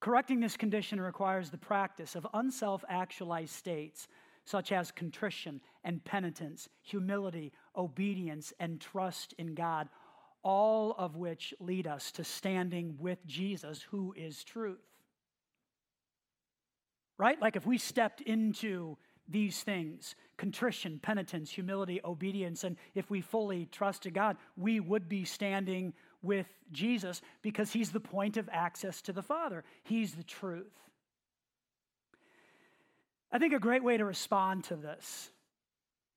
Correcting 0.00 0.40
this 0.40 0.56
condition 0.56 0.98
requires 0.98 1.50
the 1.50 1.58
practice 1.58 2.14
of 2.14 2.26
unself 2.32 2.82
actualized 2.88 3.52
states 3.52 4.08
such 4.46 4.72
as 4.72 4.90
contrition 4.90 5.60
and 5.84 6.02
penitence, 6.04 6.70
humility, 6.80 7.52
obedience, 7.76 8.54
and 8.58 8.80
trust 8.80 9.34
in 9.36 9.54
God, 9.54 9.90
all 10.44 10.94
of 10.96 11.16
which 11.16 11.52
lead 11.58 11.86
us 11.86 12.12
to 12.12 12.22
standing 12.22 12.96
with 13.00 13.26
Jesus, 13.26 13.82
who 13.90 14.14
is 14.16 14.44
truth. 14.44 14.78
Right? 17.18 17.40
Like 17.40 17.56
if 17.56 17.66
we 17.66 17.78
stepped 17.78 18.20
into 18.20 18.96
these 19.28 19.62
things 19.62 20.14
contrition, 20.36 20.98
penitence, 21.02 21.50
humility, 21.50 22.00
obedience 22.04 22.62
and 22.64 22.76
if 22.94 23.10
we 23.10 23.20
fully 23.20 23.66
trusted 23.72 24.14
God, 24.14 24.36
we 24.56 24.80
would 24.80 25.08
be 25.08 25.24
standing 25.24 25.94
with 26.22 26.46
Jesus 26.72 27.22
because 27.42 27.72
he's 27.72 27.90
the 27.90 28.00
point 28.00 28.36
of 28.36 28.48
access 28.52 29.00
to 29.02 29.12
the 29.12 29.22
Father, 29.22 29.64
he's 29.82 30.14
the 30.14 30.24
truth. 30.24 30.72
I 33.32 33.38
think 33.38 33.52
a 33.52 33.58
great 33.58 33.82
way 33.82 33.96
to 33.96 34.04
respond 34.04 34.64
to 34.64 34.76
this 34.76 35.30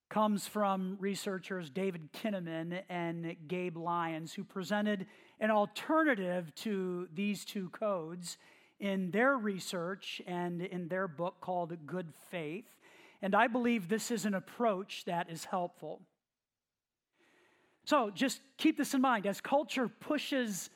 comes 0.09 0.47
from 0.47 0.97
researchers 0.99 1.69
David 1.69 2.09
Kinnaman 2.13 2.81
and 2.89 3.35
Gabe 3.47 3.77
Lyons, 3.77 4.33
who 4.33 4.43
presented 4.43 5.05
an 5.39 5.51
alternative 5.51 6.53
to 6.55 7.07
these 7.13 7.43
two 7.43 7.69
codes 7.69 8.37
in 8.79 9.11
their 9.11 9.37
research 9.37 10.21
and 10.25 10.61
in 10.61 10.87
their 10.87 11.07
book 11.07 11.35
called 11.41 11.75
Good 11.85 12.13
Faith. 12.29 12.65
And 13.21 13.35
I 13.35 13.47
believe 13.47 13.89
this 13.89 14.11
is 14.11 14.25
an 14.25 14.33
approach 14.33 15.03
that 15.05 15.29
is 15.29 15.45
helpful. 15.45 16.01
So 17.83 18.09
just 18.09 18.41
keep 18.57 18.77
this 18.77 18.93
in 18.93 19.01
mind 19.01 19.25
as 19.25 19.41
culture 19.41 19.87
pushes 19.87 20.69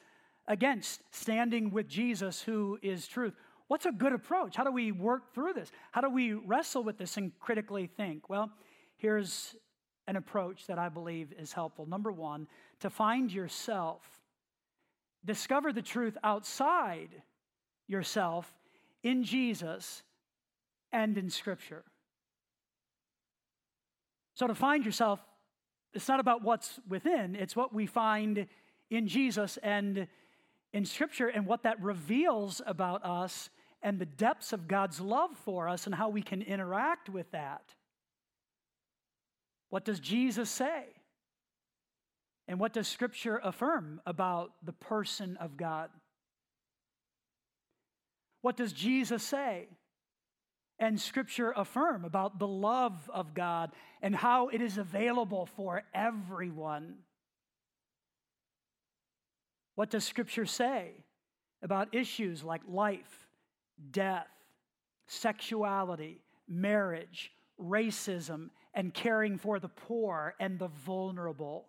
against 0.48 1.02
standing 1.12 1.72
with 1.72 1.88
Jesus, 1.88 2.42
who 2.42 2.80
is 2.82 3.08
truth. 3.08 3.34
What's 3.68 3.86
a 3.86 3.92
good 3.92 4.12
approach? 4.12 4.56
How 4.56 4.64
do 4.64 4.72
we 4.72 4.92
work 4.92 5.34
through 5.34 5.54
this? 5.54 5.72
How 5.92 6.02
do 6.02 6.10
we 6.10 6.34
wrestle 6.34 6.84
with 6.84 6.98
this 6.98 7.18
and 7.18 7.32
critically 7.40 7.88
think? 7.88 8.30
Well, 8.30 8.52
Here's 9.02 9.56
an 10.06 10.16
approach 10.16 10.68
that 10.68 10.78
I 10.78 10.88
believe 10.88 11.34
is 11.40 11.54
helpful. 11.54 11.88
Number 11.88 12.12
one, 12.12 12.46
to 12.82 12.90
find 12.92 13.34
yourself, 13.34 14.04
discover 15.26 15.74
the 15.74 15.82
truth 15.82 16.20
outside 16.24 17.10
yourself 17.88 18.54
in 19.02 19.24
Jesus 19.24 20.04
and 20.92 21.18
in 21.18 21.32
Scripture. 21.32 21.84
So, 24.36 24.46
to 24.46 24.54
find 24.54 24.86
yourself, 24.86 25.20
it's 25.96 26.08
not 26.08 26.20
about 26.20 26.44
what's 26.44 26.80
within, 26.88 27.34
it's 27.34 27.56
what 27.56 27.74
we 27.74 27.88
find 27.88 28.46
in 28.92 29.08
Jesus 29.08 29.58
and 29.64 30.08
in 30.74 30.86
Scripture 30.86 31.28
and 31.28 31.48
what 31.48 31.64
that 31.64 31.82
reveals 31.82 32.62
about 32.68 33.04
us 33.04 33.50
and 33.82 33.98
the 33.98 34.06
depths 34.06 34.54
of 34.54 34.68
God's 34.68 35.02
love 35.02 35.32
for 35.44 35.68
us 35.68 35.88
and 35.88 35.96
how 35.96 36.10
we 36.10 36.22
can 36.22 36.44
interact 36.44 37.10
with 37.10 37.32
that. 37.32 37.64
What 39.72 39.86
does 39.86 40.00
Jesus 40.00 40.50
say? 40.50 40.84
And 42.48 42.60
what 42.60 42.74
does 42.74 42.88
Scripture 42.88 43.40
affirm 43.42 44.02
about 44.06 44.52
the 44.64 44.74
person 44.74 45.38
of 45.38 45.56
God? 45.58 45.90
What 48.42 48.58
does 48.58 48.74
Jesus 48.74 49.24
say? 49.24 49.70
And 50.78 51.00
Scripture 51.00 51.54
affirm 51.56 52.04
about 52.04 52.38
the 52.38 52.48
love 52.48 53.10
of 53.14 53.34
God 53.34 53.72
and 54.02 54.14
how 54.14 54.50
it 54.50 54.62
is 54.62 54.78
available 54.78 55.46
for 55.56 55.84
everyone. 55.94 56.96
What 59.76 59.90
does 59.90 60.04
Scripture 60.04 60.46
say 60.46 60.92
about 61.64 61.96
issues 61.96 62.44
like 62.44 62.62
life, 62.68 63.28
death, 63.92 64.28
sexuality, 65.08 66.20
marriage, 66.46 67.32
racism, 67.58 68.50
and 68.74 68.94
caring 68.94 69.38
for 69.38 69.60
the 69.60 69.70
poor 69.70 70.36
and 70.40 70.60
the 70.60 70.68
vulnerable. 70.68 71.66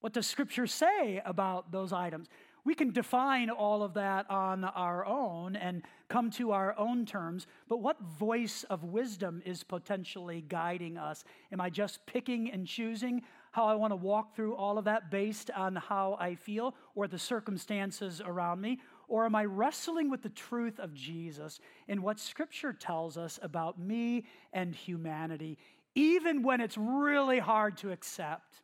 What 0.00 0.12
does 0.12 0.26
Scripture 0.26 0.66
say 0.66 1.20
about 1.24 1.72
those 1.72 1.92
items? 1.92 2.28
We 2.64 2.74
can 2.74 2.92
define 2.92 3.50
all 3.50 3.82
of 3.82 3.94
that 3.94 4.28
on 4.30 4.64
our 4.64 5.06
own 5.06 5.56
and 5.56 5.82
come 6.08 6.30
to 6.32 6.52
our 6.52 6.78
own 6.78 7.06
terms, 7.06 7.46
but 7.68 7.80
what 7.80 8.00
voice 8.00 8.64
of 8.64 8.84
wisdom 8.84 9.42
is 9.46 9.64
potentially 9.64 10.44
guiding 10.46 10.98
us? 10.98 11.24
Am 11.50 11.60
I 11.60 11.70
just 11.70 12.04
picking 12.06 12.50
and 12.50 12.66
choosing 12.66 13.22
how 13.52 13.64
I 13.64 13.74
want 13.74 13.92
to 13.92 13.96
walk 13.96 14.36
through 14.36 14.54
all 14.54 14.76
of 14.76 14.84
that 14.84 15.10
based 15.10 15.50
on 15.50 15.76
how 15.76 16.16
I 16.20 16.34
feel 16.34 16.74
or 16.94 17.08
the 17.08 17.18
circumstances 17.18 18.20
around 18.22 18.60
me? 18.60 18.80
Or 19.08 19.24
am 19.24 19.34
I 19.34 19.46
wrestling 19.46 20.10
with 20.10 20.22
the 20.22 20.28
truth 20.28 20.78
of 20.78 20.92
Jesus 20.92 21.60
and 21.88 22.02
what 22.02 22.20
Scripture 22.20 22.74
tells 22.74 23.16
us 23.16 23.38
about 23.42 23.80
me 23.80 24.26
and 24.52 24.74
humanity, 24.74 25.56
even 25.94 26.42
when 26.42 26.60
it's 26.60 26.76
really 26.76 27.38
hard 27.38 27.78
to 27.78 27.90
accept? 27.90 28.62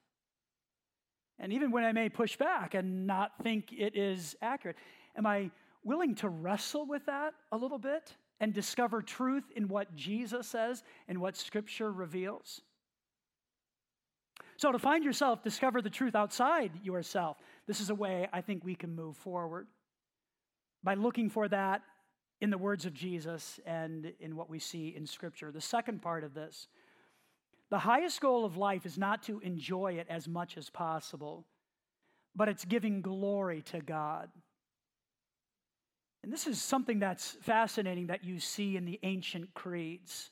And 1.38 1.52
even 1.52 1.70
when 1.70 1.84
I 1.84 1.92
may 1.92 2.10
push 2.10 2.36
back 2.36 2.74
and 2.74 3.06
not 3.06 3.32
think 3.42 3.72
it 3.72 3.96
is 3.96 4.36
accurate, 4.42 4.76
am 5.16 5.26
I 5.26 5.50
willing 5.82 6.14
to 6.16 6.28
wrestle 6.28 6.86
with 6.86 7.06
that 7.06 7.32
a 7.50 7.56
little 7.56 7.78
bit 7.78 8.14
and 8.38 8.52
discover 8.52 9.00
truth 9.00 9.44
in 9.56 9.68
what 9.68 9.96
Jesus 9.96 10.46
says 10.46 10.82
and 11.08 11.20
what 11.20 11.36
Scripture 11.36 11.90
reveals? 11.90 12.60
So, 14.56 14.70
to 14.70 14.78
find 14.78 15.04
yourself, 15.04 15.42
discover 15.42 15.82
the 15.82 15.90
truth 15.90 16.14
outside 16.14 16.70
yourself. 16.84 17.38
This 17.66 17.80
is 17.80 17.90
a 17.90 17.94
way 17.94 18.28
I 18.32 18.40
think 18.40 18.62
we 18.62 18.74
can 18.74 18.94
move 18.94 19.16
forward 19.16 19.66
by 20.84 20.94
looking 20.94 21.30
for 21.30 21.48
that 21.48 21.82
in 22.40 22.50
the 22.50 22.58
words 22.58 22.84
of 22.84 22.92
Jesus 22.92 23.58
and 23.64 24.12
in 24.20 24.36
what 24.36 24.50
we 24.50 24.58
see 24.58 24.94
in 24.94 25.06
Scripture. 25.06 25.50
The 25.50 25.60
second 25.60 26.02
part 26.02 26.22
of 26.22 26.34
this 26.34 26.68
the 27.70 27.78
highest 27.78 28.20
goal 28.20 28.44
of 28.44 28.56
life 28.56 28.86
is 28.86 28.98
not 28.98 29.22
to 29.24 29.40
enjoy 29.40 29.94
it 29.94 30.06
as 30.10 30.28
much 30.28 30.56
as 30.56 30.70
possible, 30.70 31.46
but 32.36 32.48
it's 32.48 32.64
giving 32.64 33.00
glory 33.00 33.62
to 33.62 33.80
God. 33.80 34.28
And 36.22 36.32
this 36.32 36.46
is 36.46 36.60
something 36.60 37.00
that's 37.00 37.36
fascinating 37.42 38.08
that 38.08 38.22
you 38.22 38.38
see 38.38 38.76
in 38.76 38.84
the 38.84 39.00
ancient 39.02 39.54
creeds. 39.54 40.30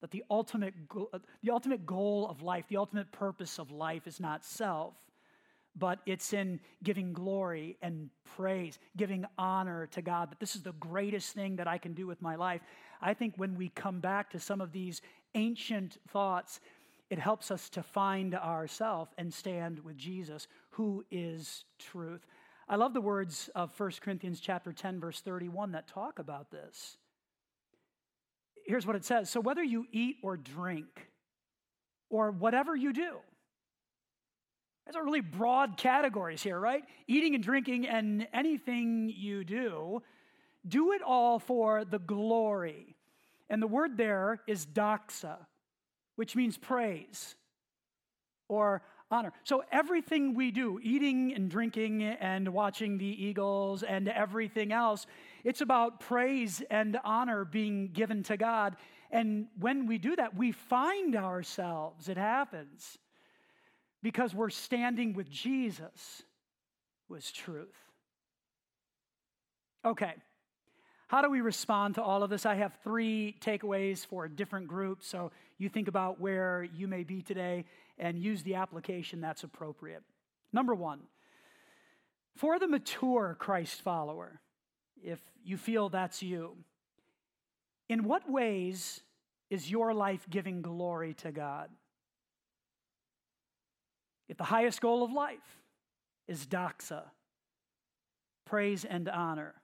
That 0.00 0.12
the 0.12 0.24
ultimate, 0.30 0.72
the 1.42 1.50
ultimate 1.50 1.84
goal 1.84 2.26
of 2.28 2.42
life, 2.42 2.64
the 2.68 2.78
ultimate 2.78 3.12
purpose 3.12 3.58
of 3.58 3.70
life 3.70 4.06
is 4.06 4.18
not 4.18 4.44
self, 4.44 4.94
but 5.80 5.98
it's 6.06 6.32
in 6.32 6.60
giving 6.84 7.12
glory 7.12 7.76
and 7.82 8.10
praise, 8.36 8.78
giving 8.96 9.24
honor 9.36 9.88
to 9.88 10.02
God, 10.02 10.30
that 10.30 10.38
this 10.38 10.54
is 10.54 10.62
the 10.62 10.74
greatest 10.74 11.34
thing 11.34 11.56
that 11.56 11.66
I 11.66 11.78
can 11.78 11.94
do 11.94 12.06
with 12.06 12.22
my 12.22 12.36
life. 12.36 12.60
I 13.02 13.14
think 13.14 13.34
when 13.36 13.56
we 13.56 13.70
come 13.70 13.98
back 13.98 14.30
to 14.30 14.38
some 14.38 14.60
of 14.60 14.70
these 14.70 15.02
ancient 15.34 15.96
thoughts, 16.08 16.60
it 17.08 17.18
helps 17.18 17.50
us 17.50 17.68
to 17.70 17.82
find 17.82 18.34
ourselves 18.36 19.10
and 19.18 19.34
stand 19.34 19.80
with 19.80 19.96
Jesus, 19.96 20.46
who 20.70 21.04
is 21.10 21.64
truth. 21.78 22.24
I 22.68 22.76
love 22.76 22.94
the 22.94 23.00
words 23.00 23.50
of 23.56 23.76
1 23.78 23.92
Corinthians 24.00 24.38
chapter 24.38 24.72
10 24.72 25.00
verse 25.00 25.20
31 25.20 25.72
that 25.72 25.88
talk 25.88 26.20
about 26.20 26.52
this. 26.52 26.98
Here's 28.64 28.86
what 28.86 28.94
it 28.94 29.04
says. 29.04 29.28
So 29.28 29.40
whether 29.40 29.64
you 29.64 29.86
eat 29.90 30.18
or 30.22 30.36
drink 30.36 31.08
or 32.10 32.30
whatever 32.30 32.76
you 32.76 32.92
do, 32.92 33.16
those 34.86 34.96
are 34.96 35.04
really 35.04 35.20
broad 35.20 35.76
categories 35.76 36.42
here, 36.42 36.58
right? 36.58 36.82
Eating 37.06 37.34
and 37.34 37.44
drinking 37.44 37.86
and 37.86 38.26
anything 38.32 39.12
you 39.14 39.44
do, 39.44 40.02
do 40.66 40.92
it 40.92 41.02
all 41.02 41.38
for 41.38 41.84
the 41.84 41.98
glory 41.98 42.96
and 43.50 43.60
the 43.60 43.66
word 43.66 43.96
there 43.96 44.40
is 44.46 44.64
doxa, 44.64 45.36
which 46.16 46.36
means 46.36 46.56
praise 46.56 47.34
or 48.48 48.82
honor. 49.10 49.32
So 49.42 49.64
everything 49.72 50.34
we 50.34 50.52
do, 50.52 50.78
eating 50.82 51.34
and 51.34 51.50
drinking 51.50 52.04
and 52.04 52.48
watching 52.50 52.96
the 52.96 53.24
Eagles 53.24 53.82
and 53.82 54.08
everything 54.08 54.72
else, 54.72 55.06
it's 55.42 55.60
about 55.60 55.98
praise 55.98 56.62
and 56.70 56.98
honor 57.04 57.44
being 57.44 57.88
given 57.88 58.22
to 58.24 58.36
God. 58.36 58.76
And 59.10 59.48
when 59.58 59.86
we 59.86 59.98
do 59.98 60.14
that, 60.14 60.36
we 60.36 60.52
find 60.52 61.16
ourselves, 61.16 62.08
it 62.08 62.16
happens, 62.16 62.98
because 64.02 64.34
we're 64.34 64.50
standing 64.50 65.12
with 65.12 65.30
Jesus, 65.30 66.22
was 67.08 67.30
truth. 67.32 67.76
Okay, 69.84 70.14
how 71.10 71.22
do 71.22 71.28
we 71.28 71.40
respond 71.40 71.96
to 71.96 72.02
all 72.02 72.22
of 72.22 72.30
this? 72.30 72.46
I 72.46 72.54
have 72.54 72.72
three 72.84 73.36
takeaways 73.40 74.06
for 74.06 74.28
different 74.28 74.68
groups. 74.68 75.08
So 75.08 75.32
you 75.58 75.68
think 75.68 75.88
about 75.88 76.20
where 76.20 76.62
you 76.72 76.86
may 76.86 77.02
be 77.02 77.20
today 77.20 77.64
and 77.98 78.16
use 78.16 78.44
the 78.44 78.54
application 78.54 79.20
that's 79.20 79.42
appropriate. 79.42 80.04
Number 80.52 80.72
one, 80.72 81.00
for 82.36 82.60
the 82.60 82.68
mature 82.68 83.36
Christ 83.40 83.82
follower, 83.82 84.40
if 85.02 85.20
you 85.44 85.56
feel 85.56 85.88
that's 85.88 86.22
you, 86.22 86.56
in 87.88 88.04
what 88.04 88.30
ways 88.30 89.00
is 89.50 89.68
your 89.68 89.92
life 89.92 90.24
giving 90.30 90.62
glory 90.62 91.14
to 91.14 91.32
God? 91.32 91.70
If 94.30 94.36
the 94.36 94.44
highest 94.44 94.80
goal 94.80 95.02
of 95.02 95.10
life 95.10 95.58
is 96.28 96.46
doxa, 96.46 97.02
praise 98.46 98.84
and 98.84 99.08
honor, 99.08 99.54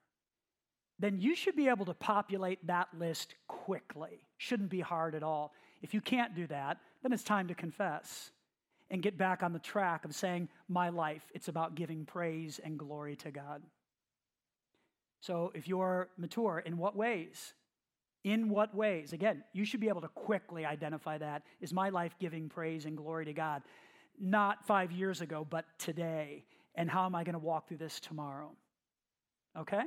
then 0.99 1.21
you 1.21 1.37
should 1.37 1.55
be 1.55 1.69
able 1.69 1.85
to 1.85 1.95
populate 1.95 2.67
that 2.67 2.89
list 2.99 3.37
quickly. 3.47 4.21
Shouldn't 4.39 4.71
be 4.71 4.81
hard 4.81 5.15
at 5.15 5.23
all. 5.23 5.53
If 5.83 5.95
you 5.95 6.01
can't 6.01 6.35
do 6.35 6.49
that, 6.49 6.79
then 7.05 7.13
it's 7.13 7.23
time 7.23 7.47
to 7.47 7.55
confess 7.55 8.33
and 8.91 9.03
get 9.03 9.17
back 9.17 9.45
on 9.45 9.53
the 9.53 9.61
track 9.61 10.05
of 10.05 10.13
saying, 10.17 10.49
My 10.69 10.89
life, 10.89 11.23
it's 11.33 11.47
about 11.47 11.77
giving 11.77 12.05
praise 12.05 12.59
and 12.63 12.77
glory 12.77 13.15
to 13.17 13.31
God. 13.31 13.63
So 15.21 15.53
if 15.55 15.69
you're 15.69 16.09
mature, 16.17 16.61
in 16.67 16.77
what 16.77 16.97
ways? 16.97 17.55
In 18.25 18.49
what 18.49 18.75
ways? 18.75 19.13
Again, 19.13 19.45
you 19.53 19.65
should 19.65 19.81
be 19.81 19.89
able 19.89 20.01
to 20.01 20.09
quickly 20.09 20.65
identify 20.65 21.19
that. 21.19 21.45
Is 21.61 21.73
my 21.73 21.91
life 21.91 22.17
giving 22.19 22.49
praise 22.49 22.85
and 22.85 22.97
glory 22.97 23.27
to 23.27 23.33
God? 23.33 23.63
Not 24.21 24.67
five 24.67 24.93
years 24.93 25.21
ago, 25.21 25.47
but 25.49 25.65
today. 25.79 26.45
And 26.75 26.91
how 26.91 27.07
am 27.07 27.15
I 27.15 27.25
going 27.25 27.35
to 27.35 27.39
walk 27.39 27.69
through 27.69 27.79
this 27.79 28.01
tomorrow? 28.01 28.53
Okay? 29.59 29.83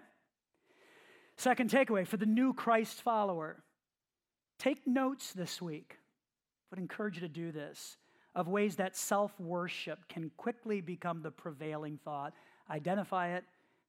Second 1.38 1.70
takeaway 1.70 2.06
for 2.06 2.18
the 2.18 2.26
new 2.26 2.54
Christ 2.54 3.02
follower 3.02 3.64
take 4.58 4.86
notes 4.86 5.32
this 5.32 5.62
week. 5.62 5.96
I 5.98 6.76
would 6.76 6.80
encourage 6.80 7.16
you 7.16 7.22
to 7.22 7.30
do 7.30 7.52
this 7.52 7.98
of 8.36 8.48
ways 8.48 8.76
that 8.76 8.96
self 8.96 9.40
worship 9.40 10.08
can 10.08 10.32
quickly 10.38 10.82
become 10.82 11.22
the 11.22 11.32
prevailing 11.32 11.98
thought. 12.04 12.34
Identify 12.70 13.30
it, 13.30 13.44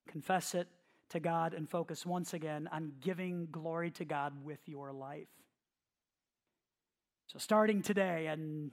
confess 0.08 0.54
it 0.54 0.68
to 1.10 1.20
God, 1.20 1.54
and 1.54 1.68
focus 1.68 2.06
once 2.06 2.34
again 2.34 2.68
on 2.72 2.92
giving 3.00 3.48
glory 3.50 3.90
to 3.92 4.04
God 4.04 4.32
with 4.44 4.60
your 4.66 4.92
life. 4.92 5.28
So, 7.26 7.38
starting 7.38 7.82
today 7.82 8.26
and 8.28 8.70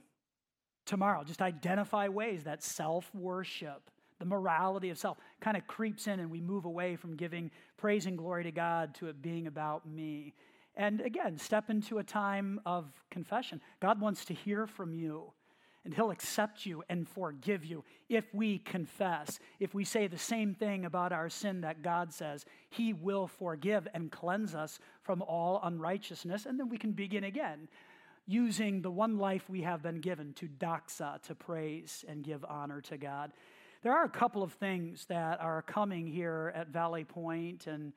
tomorrow, 0.88 1.22
just 1.22 1.42
identify 1.42 2.08
ways 2.08 2.44
that 2.44 2.62
self 2.62 3.14
worship 3.14 3.90
the 4.18 4.24
morality 4.24 4.90
of 4.90 4.98
self 4.98 5.18
kind 5.40 5.56
of 5.56 5.66
creeps 5.66 6.06
in 6.06 6.20
and 6.20 6.30
we 6.30 6.40
move 6.40 6.64
away 6.64 6.96
from 6.96 7.16
giving 7.16 7.50
praise 7.76 8.06
and 8.06 8.18
glory 8.18 8.44
to 8.44 8.52
God 8.52 8.94
to 8.96 9.06
it 9.06 9.22
being 9.22 9.46
about 9.46 9.88
me. 9.88 10.34
And 10.76 11.00
again, 11.00 11.38
step 11.38 11.70
into 11.70 11.98
a 11.98 12.04
time 12.04 12.60
of 12.64 12.86
confession. 13.10 13.60
God 13.80 14.00
wants 14.00 14.24
to 14.26 14.34
hear 14.34 14.66
from 14.66 14.94
you, 14.94 15.32
and 15.84 15.92
He'll 15.92 16.10
accept 16.10 16.66
you 16.66 16.84
and 16.88 17.08
forgive 17.08 17.64
you 17.64 17.84
if 18.08 18.32
we 18.32 18.58
confess. 18.58 19.40
If 19.58 19.74
we 19.74 19.84
say 19.84 20.06
the 20.06 20.18
same 20.18 20.54
thing 20.54 20.84
about 20.84 21.12
our 21.12 21.28
sin 21.28 21.62
that 21.62 21.82
God 21.82 22.12
says, 22.12 22.44
He 22.70 22.92
will 22.92 23.26
forgive 23.26 23.88
and 23.92 24.10
cleanse 24.10 24.54
us 24.54 24.78
from 25.02 25.22
all 25.22 25.60
unrighteousness, 25.64 26.46
and 26.46 26.58
then 26.58 26.68
we 26.68 26.78
can 26.78 26.92
begin 26.92 27.24
again 27.24 27.68
using 28.28 28.82
the 28.82 28.90
one 28.90 29.16
life 29.16 29.48
we 29.48 29.62
have 29.62 29.82
been 29.82 30.00
given 30.00 30.34
to 30.34 30.46
doxa, 30.46 31.20
to 31.22 31.34
praise 31.34 32.04
and 32.06 32.22
give 32.22 32.44
honor 32.44 32.82
to 32.82 32.98
God. 32.98 33.32
There 33.82 33.92
are 33.92 34.04
a 34.04 34.08
couple 34.08 34.42
of 34.42 34.52
things 34.52 35.06
that 35.06 35.40
are 35.40 35.62
coming 35.62 36.06
here 36.06 36.52
at 36.54 36.68
Valley 36.68 37.04
Point 37.04 37.66
and 37.66 37.94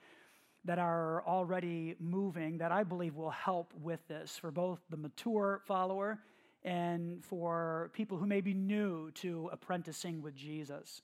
that 0.64 0.80
are 0.80 1.22
already 1.28 1.96
moving 2.00 2.60
that 2.60 2.72
I 2.72 2.84
believe 2.84 3.16
will 3.16 3.32
help 3.32 3.74
with 3.82 4.08
this 4.08 4.38
for 4.38 4.52
both 4.52 4.80
the 4.90 4.98
mature 4.98 5.62
follower 5.66 6.20
and 6.64 7.26
for 7.26 7.90
people 7.94 8.18
who 8.18 8.28
may 8.28 8.40
be 8.42 8.54
new 8.54 9.12
to 9.16 9.50
apprenticing 9.52 10.22
with 10.22 10.36
Jesus. 10.36 11.02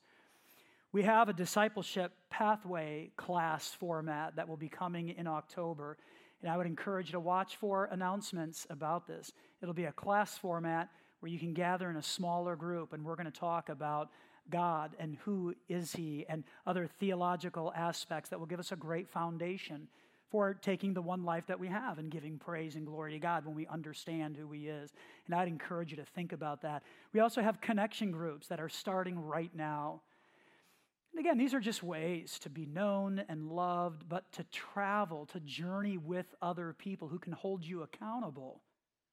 We 0.93 1.04
have 1.04 1.28
a 1.28 1.34
discipleship 1.34 2.13
pathway 2.30 3.12
class 3.17 3.69
format 3.71 4.38
that 4.38 4.47
will 4.47 4.58
be 4.58 4.69
coming 4.69 5.10
in 5.10 5.28
October, 5.28 5.97
and 6.41 6.50
I 6.50 6.56
would 6.56 6.65
encourage 6.65 7.08
you 7.08 7.13
to 7.13 7.19
watch 7.19 7.58
for 7.58 7.86
announcements 7.91 8.65
about 8.69 9.06
this. 9.06 9.32
It'll 9.62 9.73
be 9.73 9.86
a 9.86 9.91
class 9.91 10.38
format 10.38 10.89
where 11.19 11.32
you 11.32 11.39
can 11.39 11.54
gather 11.54 11.89
in 11.89 11.97
a 11.97 12.04
smaller 12.04 12.56
group, 12.56 12.93
and 12.93 13.04
we're 13.04 13.15
going 13.15 13.32
to 13.32 13.38
talk 13.38 13.69
about 13.69 14.10
God 14.50 14.95
and 14.97 15.17
who 15.26 15.54
is 15.67 15.91
He 15.91 16.26
and 16.30 16.45
other 16.65 16.88
theological 16.88 17.73
aspects 17.76 18.30
that 18.30 18.39
will 18.39 18.45
give 18.45 18.60
us 18.60 18.71
a 18.71 18.78
great 18.78 19.10
foundation 19.10 19.88
for 20.30 20.54
taking 20.54 20.93
the 20.93 21.02
one 21.02 21.23
life 21.23 21.47
that 21.47 21.60
we 21.60 21.67
have 21.67 22.00
and 22.00 22.12
giving 22.12 22.38
praise 22.38 22.76
and 22.76 22.86
glory 22.86 23.12
to 23.13 23.19
God 23.19 23.45
when 23.45 23.56
we 23.56 23.67
understand 23.67 24.38
who 24.38 24.52
He 24.52 24.67
is. 24.67 24.91
And 25.26 25.36
I'd 25.36 25.47
encourage 25.47 25.91
you 25.91 25.97
to 25.97 26.06
think 26.06 26.32
about 26.32 26.62
that. 26.62 26.84
We 27.13 27.19
also 27.19 27.41
have 27.41 27.60
connection 27.60 28.12
groups 28.12 28.47
that 28.47 28.60
are 28.60 28.69
starting 28.69 29.19
right 29.19 29.52
now. 29.54 30.02
And 31.12 31.20
again, 31.20 31.38
these 31.38 31.54
are 31.54 31.60
just 31.60 31.82
ways 31.82 32.38
to 32.39 32.50
be 32.50 32.65
known 32.65 33.24
and 33.30 33.50
loved, 33.50 34.08
but 34.08 34.32
to 34.34 34.43
travel, 34.46 35.26
to 35.28 35.39
journey 35.39 35.98
with 35.98 36.36
other 36.41 36.74
people 36.74 37.08
who 37.08 37.20
can 37.20 37.34
hold 37.34 37.65
you 37.65 37.82
accountable 37.82 38.62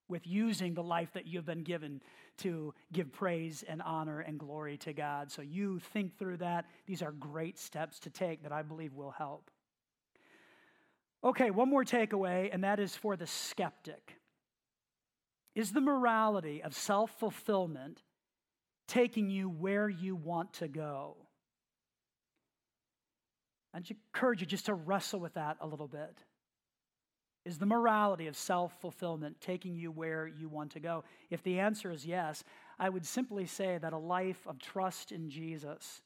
with 0.08 0.26
using 0.26 0.74
the 0.74 0.82
life 0.82 1.12
that 1.14 1.26
you've 1.26 1.46
been 1.46 1.62
given 1.62 2.02
to 2.38 2.74
give 2.92 3.12
praise 3.12 3.64
and 3.66 3.80
honor 3.82 4.20
and 4.20 4.38
glory 4.38 4.76
to 4.78 4.92
God. 4.92 5.30
So 5.30 5.42
you 5.42 5.78
think 5.92 6.18
through 6.18 6.38
that. 6.38 6.66
These 6.86 7.02
are 7.02 7.12
great 7.12 7.58
steps 7.58 7.98
to 8.00 8.10
take 8.10 8.42
that 8.42 8.52
I 8.52 8.62
believe 8.62 8.92
will 8.92 9.12
help. 9.12 9.50
Okay, 11.22 11.50
one 11.50 11.70
more 11.70 11.84
takeaway, 11.84 12.50
and 12.52 12.64
that 12.64 12.78
is 12.78 12.94
for 12.94 13.16
the 13.16 13.26
skeptic. 13.26 14.18
Is 15.54 15.72
the 15.72 15.80
morality 15.80 16.62
of 16.62 16.74
self 16.74 17.10
fulfillment 17.18 18.02
taking 18.86 19.30
you 19.30 19.48
where 19.48 19.88
you 19.88 20.16
want 20.16 20.52
to 20.54 20.68
go? 20.68 21.16
I'd 23.74 23.90
encourage 23.90 24.40
you 24.40 24.46
just 24.46 24.66
to 24.66 24.74
wrestle 24.74 25.18
with 25.18 25.34
that 25.34 25.56
a 25.60 25.66
little 25.66 25.88
bit. 25.88 26.16
Is 27.44 27.58
the 27.58 27.66
morality 27.66 28.26
of 28.26 28.36
self 28.36 28.80
fulfillment 28.80 29.40
taking 29.40 29.74
you 29.74 29.90
where 29.90 30.26
you 30.26 30.48
want 30.48 30.70
to 30.72 30.80
go? 30.80 31.04
If 31.28 31.42
the 31.42 31.58
answer 31.58 31.90
is 31.90 32.06
yes, 32.06 32.44
I 32.78 32.88
would 32.88 33.04
simply 33.04 33.46
say 33.46 33.78
that 33.78 33.92
a 33.92 33.98
life 33.98 34.46
of 34.46 34.58
trust 34.58 35.12
in 35.12 35.28
Jesus 35.28 36.00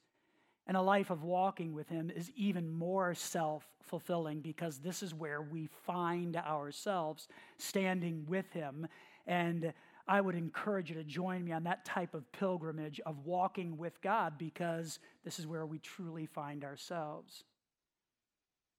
and 0.66 0.76
a 0.76 0.83
life 0.83 1.11
of 1.11 1.22
walking 1.22 1.74
with 1.74 1.88
Him 1.88 2.11
is 2.11 2.31
even 2.35 2.70
more 2.70 3.14
self 3.14 3.64
fulfilling 3.83 4.40
because 4.40 4.78
this 4.78 5.02
is 5.02 5.14
where 5.14 5.40
we 5.40 5.68
find 5.87 6.37
ourselves 6.37 7.28
standing 7.59 8.24
with 8.28 8.50
Him. 8.52 8.88
And 9.26 9.72
I 10.09 10.22
would 10.22 10.35
encourage 10.35 10.88
you 10.88 10.96
to 10.96 11.04
join 11.04 11.44
me 11.44 11.52
on 11.52 11.64
that 11.64 11.85
type 11.85 12.14
of 12.14 12.31
pilgrimage 12.33 12.98
of 13.07 13.26
walking 13.26 13.76
with 13.76 14.00
God 14.00 14.38
because 14.38 14.98
this 15.22 15.38
is 15.38 15.46
where 15.46 15.66
we 15.66 15.78
truly 15.78 16.26
find 16.26 16.64
ourselves. 16.64 17.44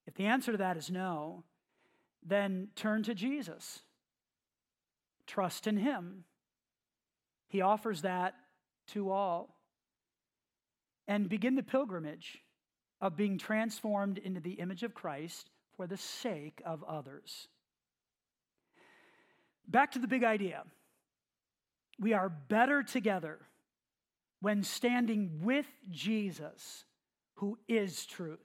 If 0.09 0.15
the 0.15 0.25
answer 0.25 0.53
to 0.53 0.57
that 0.57 0.75
is 0.75 0.89
no, 0.89 1.43
then 2.25 2.69
turn 2.75 3.03
to 3.03 3.13
Jesus. 3.13 3.81
Trust 5.27 5.67
in 5.67 5.77
Him. 5.77 6.23
He 7.47 7.61
offers 7.61 8.01
that 8.01 8.33
to 8.87 9.11
all. 9.11 9.55
And 11.07 11.29
begin 11.29 11.53
the 11.53 11.61
pilgrimage 11.61 12.39
of 12.99 13.15
being 13.15 13.37
transformed 13.37 14.17
into 14.17 14.39
the 14.39 14.53
image 14.53 14.81
of 14.81 14.95
Christ 14.95 15.51
for 15.77 15.85
the 15.85 15.95
sake 15.95 16.59
of 16.65 16.83
others. 16.85 17.47
Back 19.67 19.91
to 19.91 19.99
the 19.99 20.07
big 20.07 20.23
idea. 20.23 20.63
We 21.99 22.13
are 22.13 22.29
better 22.29 22.81
together 22.81 23.37
when 24.41 24.63
standing 24.63 25.41
with 25.43 25.67
Jesus, 25.91 26.85
who 27.35 27.59
is 27.67 28.07
truth. 28.07 28.39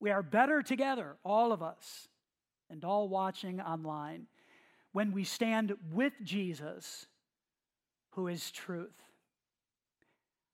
We 0.00 0.10
are 0.10 0.22
better 0.22 0.62
together, 0.62 1.16
all 1.24 1.52
of 1.52 1.62
us, 1.62 2.08
and 2.70 2.84
all 2.84 3.08
watching 3.08 3.60
online, 3.60 4.26
when 4.92 5.12
we 5.12 5.24
stand 5.24 5.74
with 5.92 6.12
Jesus, 6.22 7.06
who 8.10 8.28
is 8.28 8.50
truth. 8.50 8.94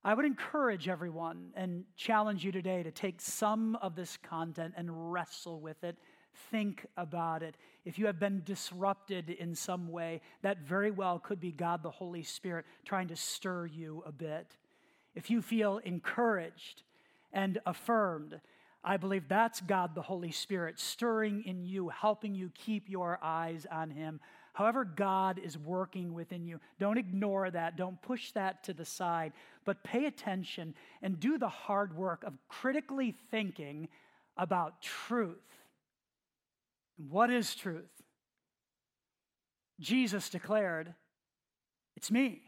I 0.02 0.12
would 0.12 0.26
encourage 0.26 0.88
everyone 0.88 1.50
and 1.56 1.84
challenge 1.96 2.44
you 2.44 2.52
today 2.52 2.82
to 2.82 2.90
take 2.90 3.20
some 3.20 3.76
of 3.76 3.96
this 3.96 4.18
content 4.18 4.74
and 4.76 5.12
wrestle 5.12 5.60
with 5.60 5.82
it. 5.82 5.96
Think 6.50 6.84
about 6.96 7.42
it. 7.42 7.56
If 7.84 7.98
you 7.98 8.06
have 8.06 8.18
been 8.18 8.42
disrupted 8.44 9.30
in 9.30 9.54
some 9.54 9.88
way, 9.88 10.20
that 10.42 10.58
very 10.66 10.90
well 10.90 11.18
could 11.18 11.40
be 11.40 11.52
God 11.52 11.82
the 11.82 11.90
Holy 11.90 12.22
Spirit 12.22 12.66
trying 12.84 13.08
to 13.08 13.16
stir 13.16 13.66
you 13.66 14.02
a 14.04 14.12
bit. 14.12 14.56
If 15.14 15.30
you 15.30 15.40
feel 15.40 15.78
encouraged 15.78 16.82
and 17.32 17.58
affirmed, 17.64 18.40
I 18.84 18.98
believe 18.98 19.28
that's 19.28 19.62
God 19.62 19.94
the 19.94 20.02
Holy 20.02 20.30
Spirit 20.30 20.78
stirring 20.78 21.42
in 21.46 21.64
you, 21.64 21.88
helping 21.88 22.34
you 22.34 22.50
keep 22.54 22.88
your 22.88 23.18
eyes 23.22 23.66
on 23.72 23.90
Him. 23.90 24.20
However, 24.52 24.84
God 24.84 25.40
is 25.42 25.56
working 25.56 26.12
within 26.12 26.46
you, 26.46 26.60
don't 26.78 26.98
ignore 26.98 27.50
that. 27.50 27.76
Don't 27.76 28.00
push 28.02 28.30
that 28.32 28.62
to 28.64 28.74
the 28.74 28.84
side, 28.84 29.32
but 29.64 29.82
pay 29.82 30.04
attention 30.04 30.74
and 31.02 31.18
do 31.18 31.38
the 31.38 31.48
hard 31.48 31.96
work 31.96 32.22
of 32.24 32.34
critically 32.48 33.16
thinking 33.30 33.88
about 34.36 34.82
truth. 34.82 35.38
What 36.96 37.30
is 37.30 37.54
truth? 37.54 37.90
Jesus 39.80 40.28
declared, 40.28 40.94
It's 41.96 42.10
me. 42.10 42.42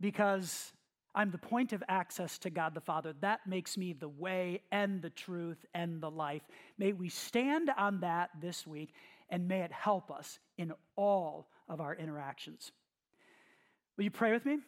Because 0.00 0.72
I'm 1.14 1.30
the 1.30 1.38
point 1.38 1.72
of 1.72 1.82
access 1.88 2.38
to 2.38 2.50
God 2.50 2.74
the 2.74 2.80
Father. 2.80 3.14
That 3.20 3.40
makes 3.46 3.76
me 3.76 3.92
the 3.92 4.08
way 4.08 4.62
and 4.70 5.02
the 5.02 5.10
truth 5.10 5.64
and 5.74 6.00
the 6.00 6.10
life. 6.10 6.42
May 6.78 6.92
we 6.92 7.08
stand 7.08 7.70
on 7.76 8.00
that 8.00 8.30
this 8.40 8.66
week 8.66 8.94
and 9.28 9.48
may 9.48 9.62
it 9.62 9.72
help 9.72 10.10
us 10.10 10.38
in 10.56 10.72
all 10.96 11.48
of 11.68 11.80
our 11.80 11.94
interactions. 11.94 12.72
Will 13.96 14.04
you 14.04 14.10
pray 14.10 14.32
with 14.32 14.44
me? 14.44 14.58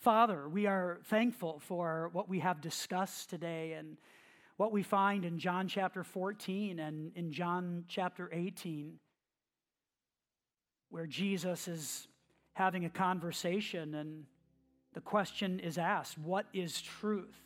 Father, 0.00 0.48
we 0.50 0.66
are 0.66 0.98
thankful 1.06 1.60
for 1.60 2.10
what 2.12 2.28
we 2.28 2.40
have 2.40 2.60
discussed 2.60 3.30
today 3.30 3.72
and 3.72 3.96
what 4.58 4.70
we 4.70 4.82
find 4.82 5.24
in 5.24 5.38
John 5.38 5.66
chapter 5.66 6.04
14 6.04 6.78
and 6.78 7.10
in 7.16 7.32
John 7.32 7.84
chapter 7.88 8.28
18, 8.30 8.98
where 10.90 11.06
Jesus 11.06 11.68
is 11.68 12.06
having 12.54 12.84
a 12.84 12.90
conversation, 12.90 13.94
and 13.94 14.24
the 14.94 15.00
question 15.00 15.60
is 15.60 15.76
asked 15.76 16.16
What 16.18 16.46
is 16.52 16.80
truth? 16.80 17.36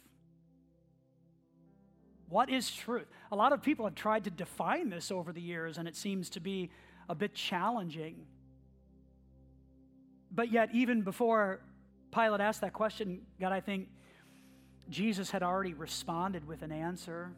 What 2.29 2.51
is 2.51 2.71
truth? 2.71 3.07
A 3.33 3.37
lot 3.37 3.53
of 3.53 3.63
people 3.63 3.87
have 3.87 3.95
tried 3.95 4.25
to 4.25 4.31
define 4.31 4.91
this 4.91 5.11
over 5.11 5.33
the 5.33 5.41
years, 5.41 5.79
and 5.79 5.89
it 5.89 5.97
seems 5.97 6.29
to 6.31 6.41
be 6.41 6.71
a 7.09 7.15
bit 7.15 7.35
challenging. 7.35 8.27
But 10.31 10.53
yet, 10.53 10.69
even 10.75 11.01
before 11.01 11.61
Pilate 12.15 12.41
asked 12.41 12.61
that 12.61 12.75
question, 12.75 13.23
God, 13.41 13.53
I 13.53 13.61
think 13.61 13.89
Jesus 14.91 15.31
had 15.31 15.43
already 15.43 15.73
responded 15.73 16.47
with 16.47 16.61
an 16.61 16.71
answer. 16.71 17.33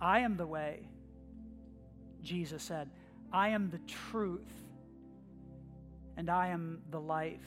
I 0.00 0.20
am 0.20 0.36
the 0.36 0.46
way, 0.46 0.88
Jesus 2.22 2.62
said. 2.62 2.88
I 3.34 3.48
am 3.48 3.68
the 3.68 3.80
truth, 4.12 4.52
and 6.16 6.30
I 6.30 6.48
am 6.50 6.82
the 6.92 7.00
life. 7.00 7.40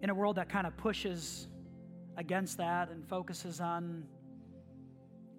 In 0.00 0.08
a 0.08 0.14
world 0.14 0.36
that 0.36 0.48
kind 0.48 0.66
of 0.66 0.74
pushes 0.78 1.48
against 2.16 2.56
that 2.56 2.88
and 2.88 3.06
focuses 3.06 3.60
on 3.60 4.04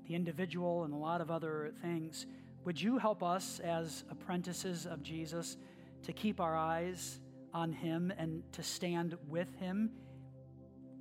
the 0.07 0.13
individual 0.13 0.83
and 0.83 0.93
a 0.93 0.97
lot 0.97 1.21
of 1.21 1.31
other 1.31 1.73
things, 1.81 2.27
would 2.65 2.79
you 2.79 2.99
help 2.99 3.23
us 3.23 3.59
as 3.59 4.03
apprentices 4.11 4.85
of 4.85 5.01
Jesus 5.01 5.57
to 6.03 6.13
keep 6.13 6.39
our 6.39 6.55
eyes 6.55 7.19
on 7.51 7.73
Him 7.73 8.13
and 8.15 8.43
to 8.51 8.61
stand 8.61 9.17
with 9.27 9.51
Him, 9.55 9.89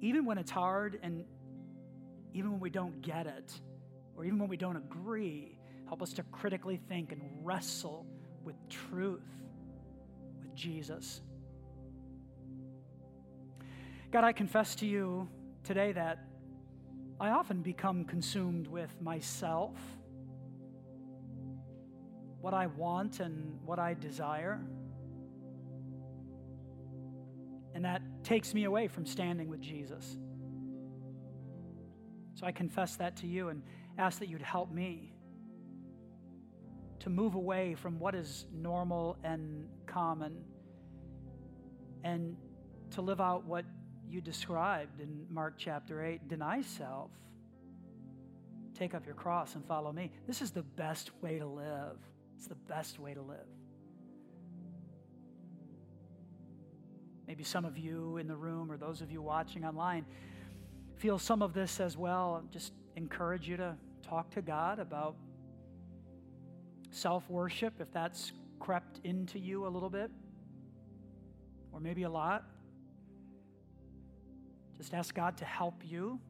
even 0.01 0.25
when 0.25 0.39
it's 0.39 0.51
hard 0.51 0.99
and 1.03 1.27
even 2.33 2.53
when 2.53 2.61
we 2.61 2.71
don't 2.71 3.03
get 3.03 3.27
it? 3.27 3.53
Or 4.17 4.25
even 4.25 4.39
when 4.39 4.49
we 4.49 4.57
don't 4.57 4.77
agree, 4.77 5.59
help 5.87 6.03
us 6.03 6.13
to 6.15 6.23
critically 6.25 6.81
think 6.89 7.13
and 7.13 7.21
wrestle 7.43 8.07
with 8.45 8.57
truth, 8.69 9.27
with 10.41 10.55
Jesus. 10.55 11.21
God, 14.11 14.25
I 14.25 14.33
confess 14.33 14.75
to 14.77 14.87
you 14.87 15.29
today 15.65 15.93
that 15.93 16.25
I 17.19 17.31
often 17.31 17.63
become 17.63 18.05
consumed 18.05 18.67
with 18.67 18.95
myself, 19.01 19.77
what 22.41 22.55
I 22.55 22.67
want 22.67 23.21
and 23.21 23.59
what 23.65 23.79
I 23.79 23.95
desire. 23.95 24.61
And 27.75 27.85
that 27.85 28.03
takes 28.23 28.55
me 28.55 28.65
away 28.65 28.89
from 28.89 29.05
standing 29.07 29.49
with 29.49 29.61
Jesus. 29.61 30.17
So 32.35 32.47
I 32.47 32.53
confess 32.53 32.97
that 32.97 33.17
to 33.19 33.27
you 33.27 33.49
and 33.49 33.63
ask 33.99 34.19
that 34.19 34.29
you'd 34.29 34.43
help 34.43 34.73
me 34.73 35.13
to 37.01 37.11
move 37.11 37.35
away 37.35 37.75
from 37.75 37.99
what 37.99 38.15
is 38.15 38.47
normal 38.53 39.17
and 39.23 39.69
common 39.87 40.45
and 42.05 42.37
to 42.91 43.01
live 43.01 43.21
out 43.21 43.45
what 43.45 43.65
you 44.09 44.21
described 44.21 45.01
in 45.01 45.27
Mark 45.31 45.55
chapter 45.57 46.05
8 46.05 46.29
deny 46.29 46.63
self, 46.63 47.11
take 48.75 48.95
up 48.95 49.05
your 49.05 49.15
cross, 49.15 49.55
and 49.55 49.65
follow 49.65 49.93
me. 49.93 50.11
This 50.27 50.43
is 50.43 50.51
the 50.51 50.63
best 50.63 51.11
way 51.23 51.39
to 51.39 51.47
live. 51.47 51.97
It's 52.37 52.47
the 52.47 52.55
best 52.55 52.99
way 52.99 53.15
to 53.15 53.23
live. 53.23 53.39
Maybe 57.27 57.43
some 57.43 57.65
of 57.65 57.77
you 57.77 58.19
in 58.19 58.29
the 58.29 58.37
room 58.37 58.71
or 58.71 58.77
those 58.77 59.01
of 59.01 59.11
you 59.11 59.21
watching 59.21 59.65
online 59.65 60.07
feel 60.97 61.19
some 61.19 61.43
of 61.43 61.53
this 61.55 61.81
as 61.81 61.97
well. 61.97 62.43
Just 62.53 62.73
encourage 62.95 63.49
you 63.49 63.57
to 63.57 63.77
talk 64.09 64.31
to 64.31 64.43
God 64.43 64.79
about 64.79 65.17
self 66.91 67.29
worship 67.29 67.75
if 67.81 67.93
that's 67.93 68.33
crept 68.61 69.01
into 69.05 69.39
you 69.39 69.67
a 69.67 69.69
little 69.69 69.91
bit 69.91 70.11
or 71.73 71.81
maybe 71.81 72.05
a 72.05 72.11
lot. 72.11 72.45
Just 74.77 74.95
ask 74.95 75.15
God 75.15 75.39
to 75.39 75.45
help 75.45 75.83
you 75.85 76.21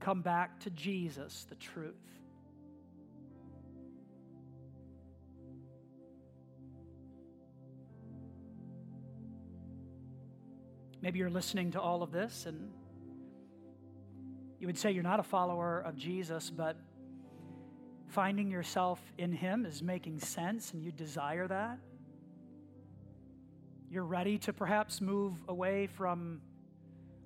come 0.00 0.20
back 0.20 0.60
to 0.60 0.70
Jesus, 0.70 1.46
the 1.48 1.54
truth. 1.54 1.94
Maybe 11.00 11.18
you're 11.18 11.30
listening 11.30 11.72
to 11.72 11.80
all 11.80 12.02
of 12.02 12.12
this 12.12 12.46
and 12.46 12.70
you 14.62 14.68
would 14.68 14.78
say 14.78 14.92
you're 14.92 15.02
not 15.02 15.18
a 15.18 15.24
follower 15.24 15.80
of 15.80 15.96
Jesus, 15.96 16.48
but 16.48 16.76
finding 18.06 18.48
yourself 18.48 19.00
in 19.18 19.32
Him 19.32 19.66
is 19.66 19.82
making 19.82 20.20
sense 20.20 20.72
and 20.72 20.84
you 20.84 20.92
desire 20.92 21.48
that. 21.48 21.80
You're 23.90 24.04
ready 24.04 24.38
to 24.38 24.52
perhaps 24.52 25.00
move 25.00 25.34
away 25.48 25.88
from 25.88 26.42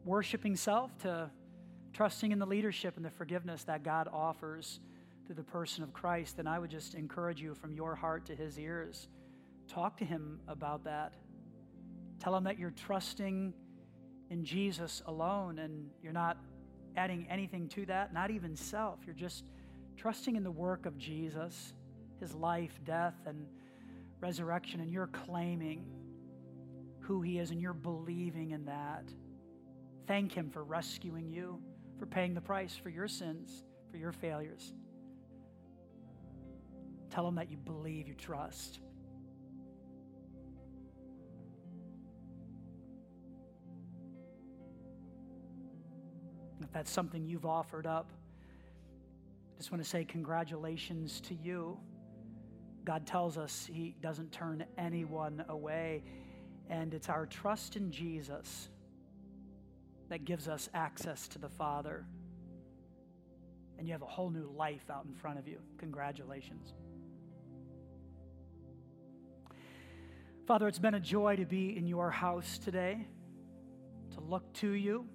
worshiping 0.07 0.57
self 0.57 0.97
to 1.01 1.31
trusting 1.93 2.33
in 2.33 2.39
the 2.39 2.47
leadership 2.47 2.97
and 2.97 3.05
the 3.05 3.11
forgiveness 3.11 3.65
that 3.65 3.83
God 3.83 4.09
offers 4.11 4.81
through 5.27 5.35
the 5.35 5.45
person 5.45 5.85
of 5.85 5.93
Christ, 5.93 6.39
then 6.39 6.47
I 6.47 6.59
would 6.59 6.71
just 6.71 6.95
encourage 6.95 7.43
you 7.43 7.55
from 7.55 7.75
your 7.75 7.95
heart 7.95 8.25
to 8.27 8.35
His 8.35 8.59
ears. 8.59 9.09
Talk 9.69 9.99
to 9.99 10.07
Him 10.07 10.41
about 10.49 10.85
that. 10.85 11.13
Tell 12.19 12.35
Him 12.35 12.45
that 12.45 12.59
you're 12.59 12.71
trusting 12.71 13.53
in 14.31 14.43
Jesus 14.43 15.03
alone 15.05 15.59
and 15.59 15.91
you're 16.03 16.15
not 16.15 16.39
adding 16.97 17.27
anything 17.31 17.69
to 17.69 17.87
that, 17.87 18.13
not 18.13 18.31
even 18.31 18.57
self. 18.57 19.01
You're 19.07 19.15
just 19.15 19.45
trusting 19.97 20.37
in 20.37 20.43
the 20.43 20.51
work 20.51 20.87
of 20.87 20.97
Jesus, 20.99 21.75
his 22.21 22.35
life, 22.35 22.79
death, 22.85 23.15
and 23.27 23.47
resurrection, 24.21 24.81
and 24.81 24.91
you're 24.91 25.09
claiming 25.09 25.85
who 27.01 27.23
he 27.23 27.39
is 27.39 27.51
and 27.51 27.61
you're 27.61 27.73
believing 27.73 28.51
in 28.51 28.65
that. 28.65 29.05
Thank 30.07 30.33
him 30.33 30.51
for 30.51 30.65
rescuing 30.65 31.29
you, 31.29 31.61
for 31.99 32.07
paying 32.07 32.35
the 32.35 32.41
price 32.41 32.77
for 32.77 32.89
your 32.89 33.09
sins, 33.09 33.65
for 33.91 33.97
your 33.97 34.13
failures. 34.13 34.73
Tell 37.11 37.27
him 37.27 37.37
that 37.37 37.51
you 37.51 37.57
believe, 37.57 38.09
you 38.09 38.15
trust. 38.15 38.81
If 46.67 46.73
that's 46.73 46.91
something 46.91 47.25
you've 47.25 47.47
offered 47.47 47.87
up, 47.87 48.11
I 49.55 49.59
just 49.59 49.71
want 49.71 49.83
to 49.83 49.89
say 49.89 50.05
congratulations 50.05 51.21
to 51.23 51.35
you. 51.35 51.79
God 52.85 53.07
tells 53.07 53.39
us 53.39 53.69
He 53.73 53.95
doesn't 54.03 54.33
turn 54.33 54.65
anyone 54.77 55.45
away, 55.49 56.03
and 56.69 56.93
it's 56.93 57.09
our 57.09 57.25
trust 57.25 57.77
in 57.77 57.93
Jesus 57.93 58.69
that 60.09 60.25
gives 60.25 60.49
us 60.49 60.69
access 60.75 61.29
to 61.29 61.39
the 61.39 61.49
Father. 61.49 62.05
And 63.79 63.87
you 63.87 63.93
have 63.93 64.03
a 64.03 64.07
whole 64.07 64.31
new 64.31 64.51
life 64.57 64.91
out 64.91 65.05
in 65.05 65.15
front 65.15 65.39
of 65.39 65.47
you. 65.47 65.59
Congratulations. 65.79 66.75
Father, 70.47 70.67
it's 70.67 70.81
been 70.81 70.95
a 70.95 71.01
joy 71.01 71.37
to 71.37 71.45
be 71.45 71.77
in 71.77 71.87
your 71.87 72.11
house 72.11 72.59
today, 72.59 73.07
to 74.15 74.21
look 74.21 74.53
to 74.55 74.73
you 74.73 75.07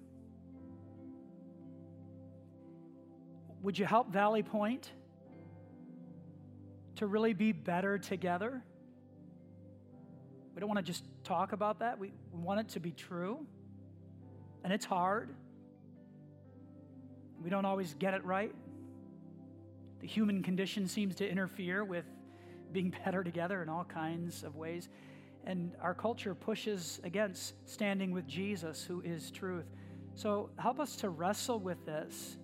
Would 3.62 3.78
you 3.78 3.86
help 3.86 4.12
Valley 4.12 4.42
Point 4.42 4.90
to 6.96 7.06
really 7.06 7.32
be 7.32 7.52
better 7.52 7.96
together? 7.96 8.60
We 10.54 10.60
don't 10.60 10.68
want 10.68 10.84
to 10.84 10.84
just 10.84 11.04
talk 11.22 11.52
about 11.52 11.78
that. 11.78 11.98
We, 11.98 12.12
we 12.32 12.40
want 12.40 12.58
it 12.58 12.68
to 12.70 12.80
be 12.80 12.90
true. 12.90 13.46
And 14.64 14.72
it's 14.72 14.84
hard. 14.84 15.30
We 17.42 17.50
don't 17.50 17.64
always 17.64 17.94
get 17.94 18.14
it 18.14 18.24
right. 18.24 18.52
The 20.00 20.08
human 20.08 20.42
condition 20.42 20.88
seems 20.88 21.14
to 21.16 21.28
interfere 21.28 21.84
with 21.84 22.04
being 22.72 22.92
better 23.04 23.22
together 23.22 23.62
in 23.62 23.68
all 23.68 23.84
kinds 23.84 24.42
of 24.42 24.56
ways. 24.56 24.88
And 25.44 25.72
our 25.80 25.94
culture 25.94 26.34
pushes 26.34 27.00
against 27.04 27.54
standing 27.70 28.10
with 28.10 28.26
Jesus, 28.26 28.82
who 28.82 29.00
is 29.02 29.30
truth. 29.30 29.66
So 30.16 30.50
help 30.58 30.80
us 30.80 30.96
to 30.96 31.10
wrestle 31.10 31.60
with 31.60 31.86
this 31.86 32.36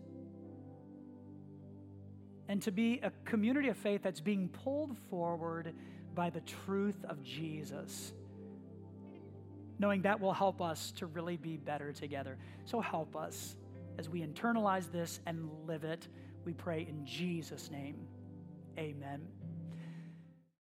and 2.49 2.63
to 2.63 2.73
be 2.73 3.01
a 3.03 3.13
community 3.25 3.69
of 3.69 3.77
faith 3.77 4.03
that's 4.03 4.21
being 4.21 4.49
pulled 4.49 4.97
forward 5.11 5.75
by 6.15 6.31
the 6.31 6.41
truth 6.41 7.05
of 7.09 7.23
Jesus. 7.23 8.13
Knowing 9.79 10.03
that 10.03 10.21
will 10.21 10.33
help 10.33 10.61
us 10.61 10.93
to 10.97 11.07
really 11.07 11.37
be 11.37 11.57
better 11.57 11.93
together. 11.93 12.37
So 12.65 12.81
help 12.81 13.15
us 13.15 13.57
as 13.99 14.09
we 14.09 14.23
internalize 14.23 14.91
this 14.91 15.21
and 15.27 15.49
live 15.67 15.85
it. 15.85 16.09
We 16.45 16.55
pray 16.55 16.87
in 16.89 17.05
Jesus' 17.07 17.71
name. 17.71 17.97
Amen. 18.79 19.38